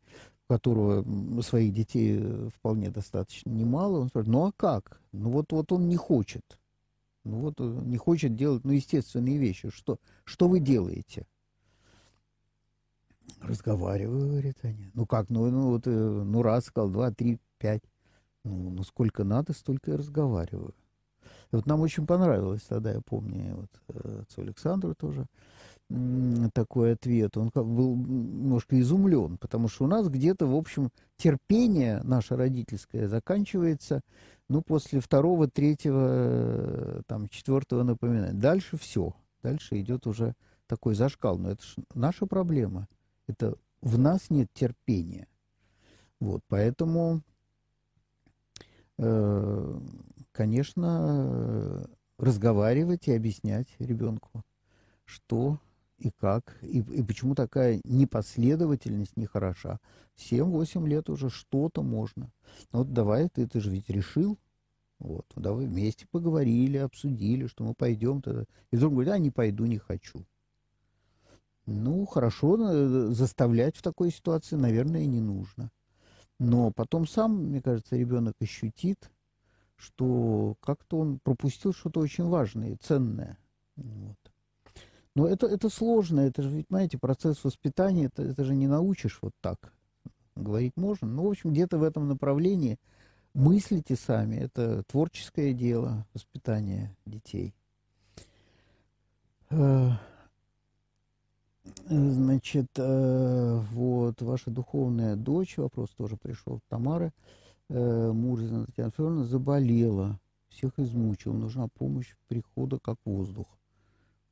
[0.49, 5.01] у которого своих детей э, вполне достаточно немало, он спрашивает, ну а как?
[5.13, 6.59] Ну вот, вот он не хочет.
[7.25, 9.71] Ну вот не хочет делать, ну, естественные вещи.
[9.71, 11.27] Что, что вы делаете?
[13.41, 14.91] Разговариваю, говорит они.
[14.95, 17.83] Ну как, ну, ну вот, ну раз сказал, два, три, пять.
[18.45, 20.75] Ну, ну сколько надо, столько и разговариваю.
[21.51, 25.27] И вот нам очень понравилось тогда, я помню, вот э, отцу Александру тоже
[26.53, 27.37] такой ответ.
[27.37, 34.03] Он был немножко изумлен, потому что у нас где-то, в общем, терпение наше родительское заканчивается,
[34.49, 38.39] ну, после второго, третьего, там, четвертого напоминания.
[38.39, 39.15] Дальше все.
[39.43, 40.35] Дальше идет уже
[40.67, 41.39] такой зашкал.
[41.39, 42.89] Но это же наша проблема.
[43.27, 45.27] Это в нас нет терпения.
[46.21, 47.23] Вот, поэтому
[48.99, 49.81] э,
[50.33, 54.45] конечно, разговаривать и объяснять ребенку,
[55.05, 55.59] что
[55.99, 59.81] и как, и, и почему такая непоследовательность нехороша.
[60.17, 62.31] 7-8 лет уже что-то можно.
[62.73, 64.39] Ну вот давай, ты, ты же ведь решил,
[64.99, 68.45] вот, давай вместе поговорили, обсудили, что мы пойдем тогда.
[68.71, 70.25] И вдруг говорит, а не пойду, не хочу.
[71.67, 75.71] Ну, хорошо, заставлять в такой ситуации, наверное, не нужно.
[76.39, 79.11] Но потом сам, мне кажется, ребенок ощутит,
[79.77, 83.39] что как-то он пропустил что-то очень важное ценное.
[83.77, 84.17] Вот.
[85.19, 89.19] Но это, это сложно, это же, ведь, знаете, процесс воспитания, это, это же не научишь
[89.21, 89.73] вот так.
[90.37, 91.09] Говорить можно.
[91.09, 92.79] Ну, в общем, где-то в этом направлении
[93.35, 94.37] мыслите сами.
[94.37, 97.53] Это творческое дело воспитания детей.
[99.51, 99.91] Э,
[101.89, 107.13] значит, э, вот, ваша духовная дочь, вопрос тоже пришел, Тамара
[107.69, 113.58] э, муж Татьяна Федоровна заболела, всех измучил, нужна помощь прихода как воздух.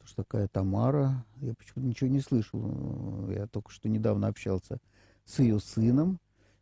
[0.07, 4.79] Потому что такая Тамара, я почему-то ничего не слышал, я только что недавно общался
[5.25, 6.21] с ее сыном,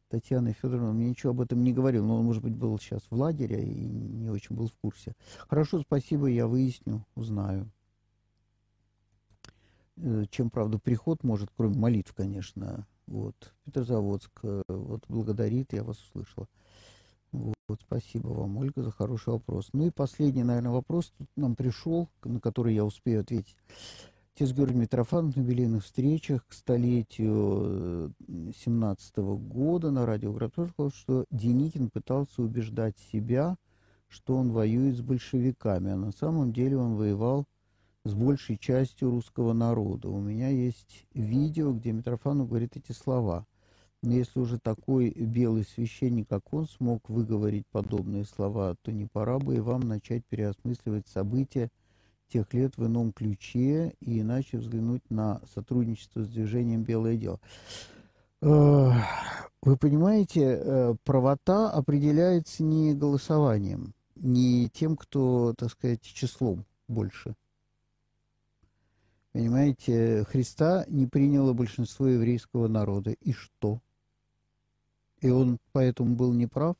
[0.09, 3.14] Татьяной Федоровной, мне ничего об этом не говорил, но он, может быть, был сейчас в
[3.14, 5.12] лагере и не очень был в курсе.
[5.47, 7.70] Хорошо, спасибо, я выясню, узнаю.
[9.99, 13.53] Э, чем, правда, приход может, кроме молитв, конечно, вот.
[13.66, 16.49] Петрозаводск э, вот благодарит, я вас услышала.
[17.66, 19.70] Вот, спасибо вам, Ольга, за хороший вопрос.
[19.72, 23.56] Ну и последний, наверное, вопрос тут нам пришел, на который я успею ответить.
[24.34, 30.90] Отец Георгий Митрофанов на юбилейных встречах к столетию 17 -го года на радио Градцов сказал,
[30.90, 33.56] что Деникин пытался убеждать себя,
[34.08, 37.46] что он воюет с большевиками, а на самом деле он воевал
[38.04, 40.10] с большей частью русского народа.
[40.10, 43.46] У меня есть видео, где Митрофанов говорит эти слова.
[44.05, 49.38] Но если уже такой белый священник, как он, смог выговорить подобные слова, то не пора
[49.38, 51.70] бы и вам начать переосмысливать события
[52.28, 57.40] тех лет в ином ключе и иначе взглянуть на сотрудничество с движением «Белое дело».
[58.42, 67.34] Вы понимаете, э, правота определяется не голосованием, не тем, кто, так сказать, числом больше–
[69.32, 73.16] Понимаете, Христа не приняло большинство еврейского народа.
[73.20, 73.80] И что?
[75.24, 76.76] И он поэтому был неправ?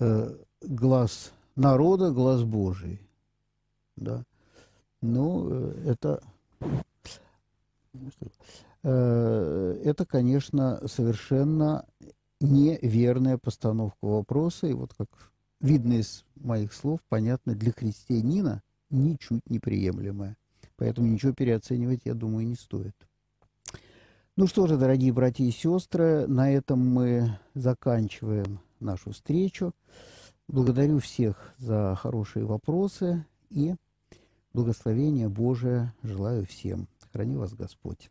[0.00, 3.02] Э, глаз народа, глаз Божий.
[3.96, 4.24] Да.
[5.02, 6.22] Ну, э, это,
[8.82, 11.84] э, это, конечно, совершенно
[12.40, 14.66] неверная постановка вопроса.
[14.66, 15.10] И вот как
[15.60, 20.38] видно из моих слов, понятно, для христианина ничуть неприемлемая.
[20.76, 22.96] Поэтому ничего переоценивать, я думаю, не стоит.
[24.38, 29.72] Ну что же, дорогие братья и сестры, на этом мы заканчиваем нашу встречу.
[30.46, 33.76] Благодарю всех за хорошие вопросы и
[34.52, 36.86] благословения Божия желаю всем.
[37.14, 38.10] Храни вас Господь.